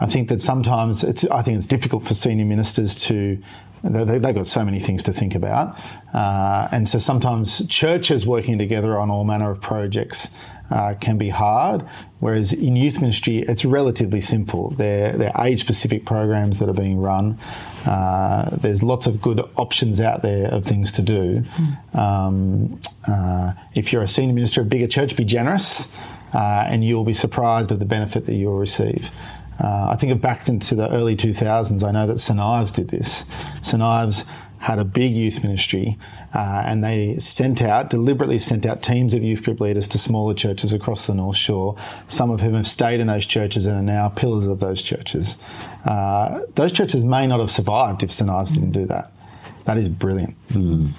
I 0.00 0.06
think 0.06 0.28
that 0.30 0.40
sometimes 0.40 1.04
it's. 1.04 1.24
I 1.28 1.42
think 1.42 1.58
it's 1.58 1.66
difficult 1.66 2.04
for 2.04 2.14
senior 2.14 2.44
ministers 2.44 3.00
to. 3.06 3.42
They, 3.82 4.18
they've 4.18 4.34
got 4.34 4.46
so 4.46 4.64
many 4.64 4.80
things 4.80 5.02
to 5.04 5.12
think 5.12 5.34
about, 5.34 5.78
uh, 6.14 6.68
and 6.72 6.86
so 6.86 6.98
sometimes 6.98 7.66
churches 7.68 8.26
working 8.26 8.58
together 8.58 8.98
on 8.98 9.10
all 9.10 9.24
manner 9.24 9.50
of 9.50 9.60
projects 9.60 10.36
uh, 10.70 10.94
can 11.00 11.18
be 11.18 11.28
hard. 11.28 11.82
Whereas 12.20 12.52
in 12.52 12.76
youth 12.76 13.00
ministry, 13.00 13.38
it's 13.38 13.64
relatively 13.64 14.20
simple. 14.20 14.70
They're, 14.70 15.12
they're 15.12 15.32
age 15.40 15.60
specific 15.60 16.04
programs 16.04 16.58
that 16.58 16.68
are 16.68 16.74
being 16.74 17.00
run. 17.00 17.38
Uh, 17.86 18.50
there's 18.56 18.82
lots 18.82 19.06
of 19.06 19.22
good 19.22 19.40
options 19.56 20.00
out 20.00 20.22
there 20.22 20.48
of 20.52 20.64
things 20.64 20.92
to 20.92 21.02
do. 21.02 21.40
Mm. 21.40 21.98
Um, 21.98 22.80
uh, 23.06 23.54
if 23.74 23.92
you're 23.92 24.02
a 24.02 24.08
senior 24.08 24.34
minister 24.34 24.60
of 24.60 24.66
a 24.66 24.70
bigger 24.70 24.88
church, 24.88 25.16
be 25.16 25.24
generous 25.24 25.96
uh, 26.34 26.64
and 26.66 26.84
you'll 26.84 27.04
be 27.04 27.14
surprised 27.14 27.72
of 27.72 27.78
the 27.78 27.86
benefit 27.86 28.26
that 28.26 28.34
you'll 28.34 28.58
receive. 28.58 29.10
Uh, 29.60 29.88
I 29.90 29.96
think 29.96 30.12
of 30.12 30.20
back 30.20 30.48
into 30.48 30.74
the 30.74 30.88
early 30.90 31.16
2000s, 31.16 31.82
I 31.86 31.90
know 31.90 32.06
that 32.06 32.18
St 32.18 32.38
Ives 32.38 32.72
did 32.72 32.88
this. 32.88 33.26
St 33.62 33.82
Ives 33.82 34.28
had 34.58 34.78
a 34.78 34.84
big 34.84 35.12
youth 35.12 35.42
ministry 35.42 35.96
uh, 36.34 36.62
and 36.66 36.82
they 36.82 37.16
sent 37.18 37.62
out, 37.62 37.90
deliberately 37.90 38.38
sent 38.38 38.66
out 38.66 38.82
teams 38.82 39.14
of 39.14 39.22
youth 39.22 39.44
group 39.44 39.60
leaders 39.60 39.86
to 39.88 39.98
smaller 39.98 40.34
churches 40.34 40.72
across 40.72 41.06
the 41.06 41.14
North 41.14 41.36
Shore, 41.36 41.76
some 42.06 42.30
of 42.30 42.40
whom 42.40 42.54
have 42.54 42.66
stayed 42.66 43.00
in 43.00 43.06
those 43.06 43.24
churches 43.24 43.66
and 43.66 43.76
are 43.76 43.82
now 43.82 44.08
pillars 44.08 44.46
of 44.46 44.58
those 44.60 44.82
churches. 44.82 45.38
Uh, 45.84 46.40
those 46.54 46.72
churches 46.72 47.04
may 47.04 47.26
not 47.26 47.40
have 47.40 47.50
survived 47.50 48.02
if 48.02 48.10
St 48.10 48.30
Ives 48.30 48.52
didn't 48.52 48.72
do 48.72 48.84
that. 48.86 49.12
That 49.64 49.78
is 49.78 49.88
brilliant. 49.88 50.34
Mm. 50.48 50.90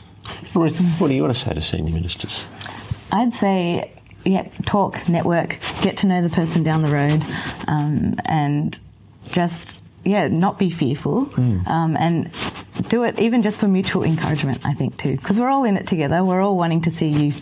Ruth, 0.55 0.99
what 0.99 1.07
do 1.09 1.13
you 1.13 1.23
want 1.23 1.35
to 1.35 1.39
say 1.39 1.53
to 1.53 1.61
senior 1.61 1.93
ministers? 1.93 2.45
I'd 3.11 3.33
say 3.33 3.91
yeah, 4.25 4.47
talk, 4.65 5.07
network, 5.09 5.57
get 5.81 5.97
to 5.97 6.07
know 6.07 6.21
the 6.21 6.29
person 6.29 6.63
down 6.63 6.81
the 6.81 6.91
road, 6.91 7.23
um, 7.67 8.13
and 8.27 8.79
just 9.31 9.83
yeah, 10.05 10.27
not 10.27 10.57
be 10.57 10.69
fearful, 10.69 11.25
mm. 11.27 11.67
um, 11.67 11.97
and 11.97 12.31
do 12.89 13.03
it 13.03 13.19
even 13.19 13.41
just 13.41 13.59
for 13.59 13.67
mutual 13.67 14.03
encouragement. 14.03 14.65
I 14.65 14.73
think 14.73 14.97
too, 14.97 15.17
because 15.17 15.39
we're 15.39 15.49
all 15.49 15.65
in 15.65 15.77
it 15.77 15.87
together. 15.87 16.23
We're 16.23 16.41
all 16.41 16.57
wanting 16.57 16.81
to 16.81 16.91
see 16.91 17.09
you 17.09 17.33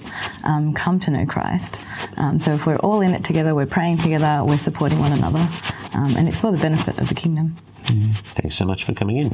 um, 0.44 0.74
come 0.74 1.00
to 1.02 1.12
know 1.12 1.26
Christ. 1.26 1.80
Um, 2.18 2.40
so 2.40 2.54
if 2.54 2.66
we're 2.66 2.78
all 2.78 3.02
in 3.02 3.14
it 3.14 3.24
together, 3.24 3.54
we're 3.54 3.66
praying 3.68 3.98
together, 3.98 4.44
we're 4.44 4.58
supporting 4.58 5.00
one 5.00 5.14
another, 5.14 5.46
um, 5.94 6.16
and 6.18 6.28
it's 6.28 6.40
for 6.40 6.52
the 6.52 6.58
benefit 6.58 6.98
of 7.00 7.10
the 7.10 7.16
kingdom. 7.16 7.56
Mm. 7.84 8.16
Thanks 8.36 8.56
so 8.56 8.66
much 8.66 8.84
for 8.84 8.94
coming 8.94 9.18
in. 9.18 9.32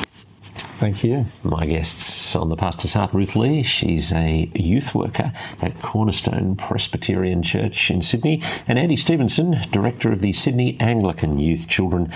Thank 0.83 1.05
you. 1.05 1.27
My 1.43 1.65
guests 1.65 2.35
on 2.35 2.49
the 2.49 2.57
Pastor's 2.57 2.93
Heart, 2.93 3.13
Ruth 3.13 3.37
Lee. 3.37 3.63
She's 3.63 4.11
a 4.11 4.51
youth 4.53 4.93
worker 4.93 5.31
at 5.61 5.79
Cornerstone 5.81 6.57
Presbyterian 6.57 7.41
Church 7.41 7.89
in 7.89 8.01
Sydney, 8.01 8.43
and 8.67 8.77
Andy 8.77 8.97
Stevenson, 8.97 9.61
Director 9.71 10.11
of 10.11 10.19
the 10.19 10.33
Sydney 10.33 10.75
Anglican 10.81 11.39
Youth 11.39 11.69
Children 11.69 12.11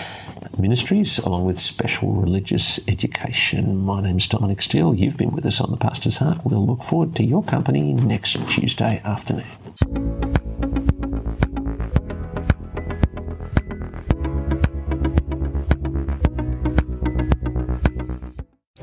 Ministries, 0.60 1.17
along 1.17 1.45
with 1.45 1.62
special 1.62 2.12
religious 2.12 2.86
education. 2.89 3.77
My 3.77 4.01
name's 4.01 4.27
Dominic 4.27 4.62
Steele. 4.62 4.93
You've 4.93 5.15
been 5.15 5.32
with 5.32 5.45
us 5.45 5.62
on 5.62 5.71
the 5.71 5.77
Pastor's 5.77 6.17
Heart. 6.17 6.43
We'll 6.43 6.67
look 6.67 6.84
forward 6.84 7.15
to 7.15 7.23
your 7.23 7.43
company 7.43 7.93
next 7.93 8.34
Tuesday 8.49 9.01
afternoon. 9.06 10.37